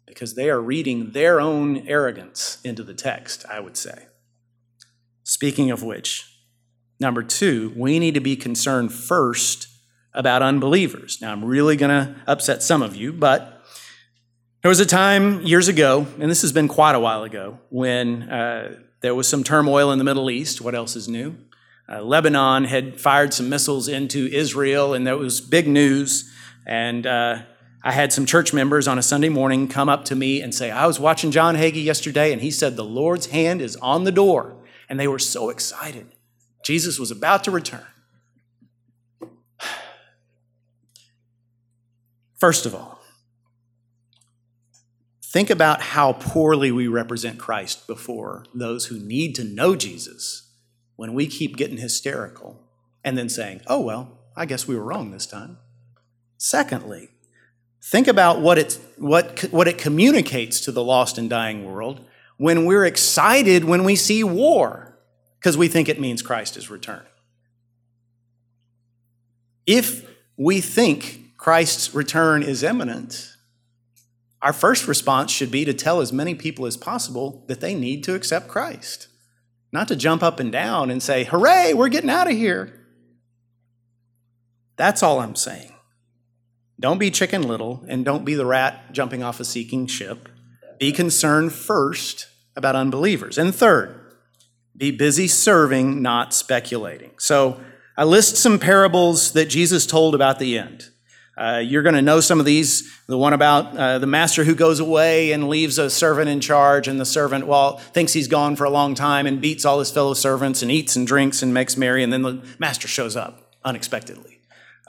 because 0.06 0.34
they 0.34 0.50
are 0.50 0.60
reading 0.60 1.12
their 1.12 1.40
own 1.40 1.86
arrogance 1.88 2.58
into 2.64 2.82
the 2.82 2.94
text, 2.94 3.44
I 3.50 3.60
would 3.60 3.76
say. 3.76 4.06
Speaking 5.22 5.70
of 5.70 5.82
which, 5.82 6.28
number 7.00 7.22
two, 7.22 7.72
we 7.76 7.98
need 7.98 8.14
to 8.14 8.20
be 8.20 8.36
concerned 8.36 8.92
first 8.92 9.68
about 10.14 10.42
unbelievers. 10.42 11.20
Now, 11.20 11.32
I'm 11.32 11.44
really 11.44 11.76
going 11.76 11.90
to 11.90 12.16
upset 12.26 12.62
some 12.62 12.82
of 12.82 12.96
you, 12.96 13.12
but 13.12 13.62
there 14.62 14.68
was 14.68 14.80
a 14.80 14.86
time 14.86 15.42
years 15.42 15.68
ago, 15.68 16.06
and 16.20 16.30
this 16.30 16.42
has 16.42 16.52
been 16.52 16.68
quite 16.68 16.94
a 16.94 17.00
while 17.00 17.24
ago, 17.24 17.58
when 17.70 18.24
uh, 18.24 18.76
there 19.00 19.14
was 19.14 19.28
some 19.28 19.42
turmoil 19.42 19.90
in 19.90 19.98
the 19.98 20.04
Middle 20.04 20.30
East. 20.30 20.60
What 20.60 20.74
else 20.74 20.94
is 20.94 21.08
new? 21.08 21.36
Uh, 21.88 22.02
Lebanon 22.02 22.64
had 22.64 23.00
fired 23.00 23.34
some 23.34 23.48
missiles 23.48 23.88
into 23.88 24.26
Israel, 24.28 24.94
and 24.94 25.06
that 25.06 25.18
was 25.18 25.40
big 25.40 25.66
news. 25.66 26.30
And 26.64 27.06
uh, 27.06 27.42
I 27.84 27.92
had 27.92 28.12
some 28.12 28.26
church 28.26 28.52
members 28.52 28.86
on 28.86 28.96
a 28.98 29.02
Sunday 29.02 29.28
morning 29.28 29.66
come 29.66 29.88
up 29.88 30.04
to 30.06 30.14
me 30.14 30.40
and 30.40 30.54
say, 30.54 30.70
I 30.70 30.86
was 30.86 31.00
watching 31.00 31.32
John 31.32 31.56
Hagee 31.56 31.82
yesterday, 31.82 32.32
and 32.32 32.40
he 32.40 32.50
said, 32.50 32.76
The 32.76 32.84
Lord's 32.84 33.26
hand 33.26 33.60
is 33.60 33.74
on 33.76 34.04
the 34.04 34.12
door. 34.12 34.56
And 34.88 35.00
they 35.00 35.08
were 35.08 35.18
so 35.18 35.48
excited. 35.50 36.06
Jesus 36.62 36.98
was 36.98 37.10
about 37.10 37.42
to 37.44 37.50
return. 37.50 37.84
First 42.38 42.66
of 42.66 42.74
all, 42.74 43.00
think 45.24 45.50
about 45.50 45.80
how 45.80 46.12
poorly 46.12 46.70
we 46.70 46.86
represent 46.86 47.38
Christ 47.38 47.86
before 47.86 48.44
those 48.54 48.86
who 48.86 48.98
need 49.00 49.34
to 49.36 49.44
know 49.44 49.74
Jesus 49.74 50.50
when 50.96 51.14
we 51.14 51.26
keep 51.26 51.56
getting 51.56 51.78
hysterical 51.78 52.60
and 53.02 53.18
then 53.18 53.28
saying, 53.28 53.62
Oh, 53.66 53.80
well, 53.80 54.18
I 54.36 54.46
guess 54.46 54.68
we 54.68 54.76
were 54.76 54.84
wrong 54.84 55.10
this 55.10 55.26
time. 55.26 55.58
Secondly, 56.36 57.08
Think 57.82 58.06
about 58.06 58.40
what, 58.40 58.58
it 58.58 58.78
what, 58.96 59.40
what 59.50 59.66
it 59.66 59.76
communicates 59.76 60.60
to 60.60 60.72
the 60.72 60.84
lost 60.84 61.18
and 61.18 61.28
dying 61.28 61.64
world 61.64 62.04
when 62.36 62.64
we're 62.64 62.84
excited 62.84 63.64
when 63.64 63.82
we 63.82 63.96
see 63.96 64.22
war 64.22 64.96
because 65.38 65.56
we 65.56 65.66
think 65.66 65.88
it 65.88 66.00
means 66.00 66.22
Christ 66.22 66.56
is 66.56 66.70
returning. 66.70 67.06
If 69.66 70.08
we 70.36 70.60
think 70.60 71.36
Christ's 71.36 71.92
return 71.92 72.44
is 72.44 72.62
imminent, 72.62 73.36
our 74.40 74.52
first 74.52 74.86
response 74.86 75.32
should 75.32 75.50
be 75.50 75.64
to 75.64 75.74
tell 75.74 76.00
as 76.00 76.12
many 76.12 76.36
people 76.36 76.66
as 76.66 76.76
possible 76.76 77.44
that 77.48 77.60
they 77.60 77.74
need 77.74 78.04
to 78.04 78.14
accept 78.14 78.46
Christ, 78.46 79.08
not 79.72 79.88
to 79.88 79.96
jump 79.96 80.22
up 80.22 80.38
and 80.38 80.52
down 80.52 80.88
and 80.88 81.02
say, 81.02 81.24
Hooray, 81.24 81.74
we're 81.74 81.88
getting 81.88 82.10
out 82.10 82.30
of 82.30 82.36
here. 82.36 82.86
That's 84.76 85.02
all 85.02 85.18
I'm 85.18 85.34
saying. 85.34 85.72
Don't 86.82 86.98
be 86.98 87.12
chicken 87.12 87.42
little 87.42 87.84
and 87.86 88.04
don't 88.04 88.24
be 88.24 88.34
the 88.34 88.44
rat 88.44 88.92
jumping 88.92 89.22
off 89.22 89.38
a 89.38 89.44
sinking 89.44 89.86
ship. 89.86 90.28
Be 90.80 90.90
concerned 90.90 91.52
first 91.52 92.26
about 92.56 92.74
unbelievers. 92.74 93.38
And 93.38 93.54
third, 93.54 94.00
be 94.76 94.90
busy 94.90 95.28
serving, 95.28 96.02
not 96.02 96.34
speculating. 96.34 97.12
So 97.18 97.60
I 97.96 98.02
list 98.02 98.36
some 98.36 98.58
parables 98.58 99.32
that 99.34 99.46
Jesus 99.46 99.86
told 99.86 100.16
about 100.16 100.40
the 100.40 100.58
end. 100.58 100.88
Uh, 101.38 101.62
you're 101.64 101.84
going 101.84 101.94
to 101.94 102.02
know 102.02 102.18
some 102.18 102.40
of 102.40 102.46
these. 102.46 102.92
The 103.06 103.16
one 103.16 103.32
about 103.32 103.76
uh, 103.76 103.98
the 104.00 104.08
master 104.08 104.42
who 104.42 104.56
goes 104.56 104.80
away 104.80 105.30
and 105.30 105.48
leaves 105.48 105.78
a 105.78 105.88
servant 105.88 106.28
in 106.28 106.40
charge, 106.40 106.88
and 106.88 107.00
the 107.00 107.06
servant, 107.06 107.46
well, 107.46 107.78
thinks 107.78 108.12
he's 108.12 108.28
gone 108.28 108.56
for 108.56 108.64
a 108.64 108.70
long 108.70 108.94
time 108.94 109.26
and 109.26 109.40
beats 109.40 109.64
all 109.64 109.78
his 109.78 109.90
fellow 109.90 110.14
servants 110.14 110.62
and 110.62 110.70
eats 110.70 110.96
and 110.96 111.06
drinks 111.06 111.42
and 111.42 111.54
makes 111.54 111.76
merry, 111.76 112.02
and 112.02 112.12
then 112.12 112.22
the 112.22 112.42
master 112.58 112.88
shows 112.88 113.16
up 113.16 113.54
unexpectedly. 113.64 114.31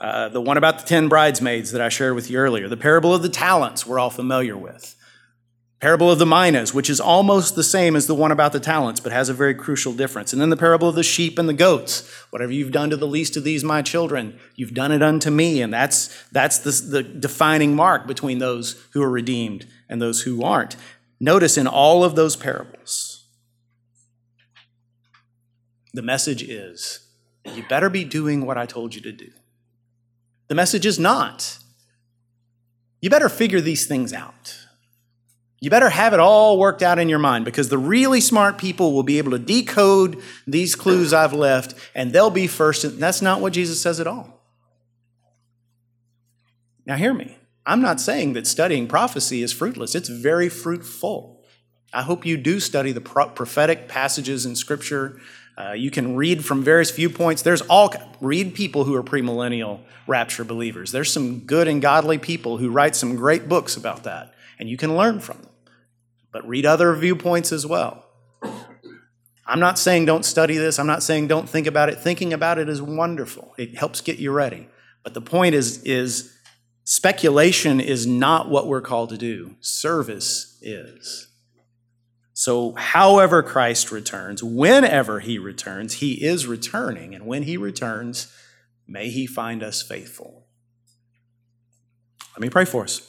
Uh, 0.04 0.28
the 0.28 0.40
one 0.40 0.58
about 0.58 0.78
the 0.78 0.84
10 0.84 1.08
bridesmaids 1.08 1.72
that 1.72 1.80
I 1.80 1.88
shared 1.88 2.14
with 2.14 2.30
you 2.30 2.36
earlier, 2.36 2.68
the 2.68 2.76
parable 2.76 3.14
of 3.14 3.22
the 3.22 3.28
talents 3.30 3.86
we're 3.86 3.98
all 3.98 4.10
familiar 4.10 4.54
with, 4.54 4.94
parable 5.80 6.10
of 6.10 6.18
the 6.18 6.26
minas, 6.26 6.74
which 6.74 6.90
is 6.90 7.00
almost 7.00 7.56
the 7.56 7.64
same 7.64 7.96
as 7.96 8.06
the 8.06 8.14
one 8.14 8.30
about 8.30 8.52
the 8.52 8.60
talents, 8.60 9.00
but 9.00 9.12
has 9.12 9.30
a 9.30 9.32
very 9.32 9.54
crucial 9.54 9.94
difference. 9.94 10.34
And 10.34 10.42
then 10.42 10.50
the 10.50 10.58
parable 10.58 10.90
of 10.90 10.94
the 10.94 11.02
sheep 11.02 11.38
and 11.38 11.48
the 11.48 11.54
goats. 11.54 12.06
Whatever 12.28 12.52
you've 12.52 12.70
done 12.70 12.90
to 12.90 12.98
the 12.98 13.06
least 13.06 13.34
of 13.38 13.44
these, 13.44 13.64
my 13.64 13.80
children, 13.80 14.38
you've 14.56 14.74
done 14.74 14.92
it 14.92 15.02
unto 15.02 15.30
me. 15.30 15.62
And 15.62 15.72
that's, 15.72 16.14
that's 16.30 16.58
the, 16.58 16.72
the 16.72 17.02
defining 17.02 17.74
mark 17.74 18.06
between 18.06 18.40
those 18.40 18.84
who 18.90 19.02
are 19.02 19.10
redeemed 19.10 19.66
and 19.88 20.02
those 20.02 20.20
who 20.20 20.42
aren't. 20.42 20.76
Notice 21.18 21.56
in 21.56 21.66
all 21.66 22.04
of 22.04 22.14
those 22.14 22.36
parables, 22.36 23.24
the 25.94 26.02
message 26.02 26.42
is 26.42 27.08
you 27.46 27.64
better 27.70 27.88
be 27.88 28.04
doing 28.04 28.44
what 28.44 28.58
I 28.58 28.66
told 28.66 28.94
you 28.94 29.00
to 29.00 29.12
do. 29.12 29.30
The 30.48 30.54
message 30.54 30.86
is 30.86 30.98
not. 30.98 31.58
You 33.00 33.10
better 33.10 33.28
figure 33.28 33.60
these 33.60 33.86
things 33.86 34.12
out. 34.12 34.58
You 35.60 35.70
better 35.70 35.88
have 35.88 36.12
it 36.12 36.20
all 36.20 36.58
worked 36.58 36.82
out 36.82 36.98
in 36.98 37.08
your 37.08 37.18
mind 37.18 37.46
because 37.46 37.70
the 37.70 37.78
really 37.78 38.20
smart 38.20 38.58
people 38.58 38.92
will 38.92 39.02
be 39.02 39.16
able 39.16 39.30
to 39.30 39.38
decode 39.38 40.20
these 40.46 40.74
clues 40.74 41.14
I've 41.14 41.32
left 41.32 41.74
and 41.94 42.12
they'll 42.12 42.30
be 42.30 42.46
first. 42.46 42.84
And 42.84 42.98
that's 42.98 43.22
not 43.22 43.40
what 43.40 43.54
Jesus 43.54 43.80
says 43.80 43.98
at 43.98 44.06
all. 44.06 44.42
Now, 46.84 46.96
hear 46.96 47.14
me. 47.14 47.38
I'm 47.64 47.80
not 47.80 47.98
saying 47.98 48.34
that 48.34 48.46
studying 48.46 48.86
prophecy 48.86 49.42
is 49.42 49.52
fruitless, 49.52 49.94
it's 49.94 50.08
very 50.10 50.50
fruitful. 50.50 51.42
I 51.94 52.02
hope 52.02 52.26
you 52.26 52.36
do 52.36 52.60
study 52.60 52.92
the 52.92 53.00
prophetic 53.00 53.88
passages 53.88 54.44
in 54.44 54.56
Scripture 54.56 55.18
uh, 55.56 55.72
you 55.72 55.90
can 55.90 56.16
read 56.16 56.44
from 56.44 56.62
various 56.62 56.90
viewpoints. 56.90 57.42
There's 57.42 57.62
all 57.62 57.92
read 58.20 58.54
people 58.54 58.84
who 58.84 58.94
are 58.94 59.02
premillennial 59.02 59.80
rapture 60.06 60.44
believers. 60.44 60.92
There's 60.92 61.12
some 61.12 61.40
good 61.40 61.68
and 61.68 61.80
godly 61.80 62.18
people 62.18 62.58
who 62.58 62.70
write 62.70 62.96
some 62.96 63.16
great 63.16 63.48
books 63.48 63.76
about 63.76 64.04
that, 64.04 64.34
and 64.58 64.68
you 64.68 64.76
can 64.76 64.96
learn 64.96 65.20
from 65.20 65.38
them. 65.38 65.50
But 66.32 66.46
read 66.48 66.66
other 66.66 66.94
viewpoints 66.94 67.52
as 67.52 67.66
well. 67.66 68.04
I'm 69.46 69.60
not 69.60 69.78
saying 69.78 70.06
don't 70.06 70.24
study 70.24 70.56
this. 70.56 70.78
I'm 70.78 70.86
not 70.86 71.02
saying 71.02 71.28
don't 71.28 71.48
think 71.48 71.66
about 71.66 71.88
it. 71.88 71.98
Thinking 71.98 72.32
about 72.32 72.58
it 72.58 72.68
is 72.68 72.80
wonderful. 72.80 73.54
It 73.58 73.76
helps 73.76 74.00
get 74.00 74.18
you 74.18 74.32
ready. 74.32 74.68
But 75.02 75.14
the 75.14 75.20
point 75.20 75.54
is, 75.54 75.82
is 75.82 76.34
Speculation 76.86 77.80
is 77.80 78.06
not 78.06 78.50
what 78.50 78.66
we're 78.66 78.82
called 78.82 79.08
to 79.08 79.16
do, 79.16 79.56
service 79.60 80.58
is. 80.60 81.28
So, 82.36 82.72
however 82.72 83.44
Christ 83.44 83.92
returns, 83.92 84.42
whenever 84.42 85.20
he 85.20 85.38
returns, 85.38 85.94
he 85.94 86.14
is 86.14 86.48
returning. 86.48 87.14
And 87.14 87.26
when 87.26 87.44
he 87.44 87.56
returns, 87.56 88.34
may 88.88 89.08
he 89.08 89.24
find 89.24 89.62
us 89.62 89.82
faithful. 89.82 90.44
Let 92.34 92.40
me 92.40 92.50
pray 92.50 92.64
for 92.64 92.82
us. 92.82 93.08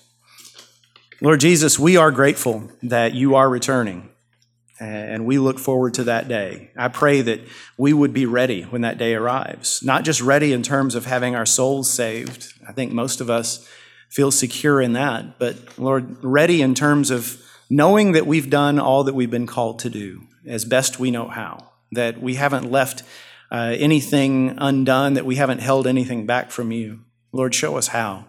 Lord 1.22 1.40
Jesus, 1.40 1.80
we 1.80 1.98
are 1.98 2.12
grateful 2.12 2.70
that 2.84 3.16
you 3.16 3.34
are 3.34 3.50
returning, 3.50 4.10
and 4.80 5.26
we 5.26 5.40
look 5.40 5.58
forward 5.58 5.96
to 5.96 6.04
that 6.04 6.28
day. 6.28 6.70
I 6.78 6.90
pray 6.90 7.22
that 7.22 7.42
we 7.80 7.94
would 7.94 8.14
be 8.14 8.28
ready 8.28 8.62
when 8.62 8.82
that 8.82 9.00
day 9.00 9.16
arrives, 9.16 9.82
not 9.82 10.04
just 10.04 10.22
ready 10.22 10.54
in 10.54 10.62
terms 10.62 10.94
of 10.94 11.06
having 11.06 11.34
our 11.36 11.48
souls 11.48 11.90
saved. 11.90 12.54
I 12.68 12.74
think 12.74 12.92
most 12.92 13.22
of 13.22 13.32
us 13.32 13.68
feel 14.08 14.30
secure 14.30 14.80
in 14.82 14.94
that, 14.94 15.40
but 15.40 15.80
Lord, 15.80 16.24
ready 16.24 16.62
in 16.62 16.76
terms 16.76 17.10
of 17.10 17.42
knowing 17.70 18.12
that 18.12 18.28
we've 18.28 18.50
done 18.50 18.80
all 18.80 19.04
that 19.04 19.16
we've 19.16 19.32
been 19.32 19.48
called 19.48 19.80
to 19.80 19.90
do 19.90 20.22
as 20.46 20.66
best 20.66 21.00
we 21.00 21.12
know 21.12 21.28
how, 21.28 21.72
that 21.92 22.22
we 22.22 22.36
haven't 22.36 22.70
left 22.70 23.04
uh, 23.52 23.76
anything 23.78 24.56
undone, 24.58 25.14
that 25.14 25.26
we 25.26 25.36
haven't 25.36 25.60
held 25.60 25.88
anything 25.88 26.26
back 26.26 26.52
from 26.52 26.72
you. 26.72 27.00
Lord, 27.32 27.54
show 27.54 27.78
us 27.78 27.88
how. 27.88 28.26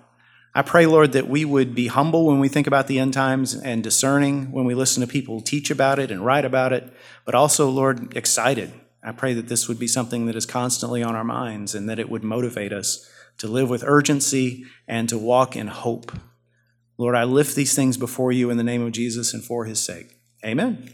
I 0.54 0.62
pray, 0.62 0.86
Lord, 0.86 1.12
that 1.12 1.28
we 1.28 1.44
would 1.44 1.74
be 1.74 1.88
humble 1.88 2.24
when 2.24 2.40
we 2.40 2.48
think 2.48 2.66
about 2.66 2.86
the 2.86 2.98
end 2.98 3.12
times 3.12 3.54
and 3.54 3.84
discerning 3.84 4.52
when 4.52 4.64
we 4.64 4.74
listen 4.74 5.02
to 5.02 5.06
people 5.06 5.42
teach 5.42 5.70
about 5.70 5.98
it 5.98 6.10
and 6.10 6.24
write 6.24 6.46
about 6.46 6.72
it, 6.72 6.90
but 7.26 7.34
also, 7.34 7.68
Lord, 7.68 8.16
excited. 8.16 8.72
I 9.02 9.12
pray 9.12 9.34
that 9.34 9.48
this 9.48 9.68
would 9.68 9.78
be 9.78 9.86
something 9.86 10.26
that 10.26 10.34
is 10.34 10.46
constantly 10.46 11.02
on 11.02 11.14
our 11.14 11.24
minds 11.24 11.74
and 11.74 11.88
that 11.90 11.98
it 11.98 12.08
would 12.08 12.24
motivate 12.24 12.72
us 12.72 13.08
to 13.38 13.46
live 13.46 13.68
with 13.68 13.84
urgency 13.86 14.64
and 14.88 15.08
to 15.10 15.18
walk 15.18 15.56
in 15.56 15.66
hope. 15.66 16.10
Lord, 16.98 17.14
I 17.14 17.24
lift 17.24 17.54
these 17.54 17.74
things 17.74 17.96
before 17.96 18.32
you 18.32 18.50
in 18.50 18.56
the 18.56 18.64
name 18.64 18.82
of 18.82 18.92
Jesus 18.92 19.34
and 19.34 19.44
for 19.44 19.64
his 19.64 19.82
sake. 19.82 20.18
Amen. 20.44 20.92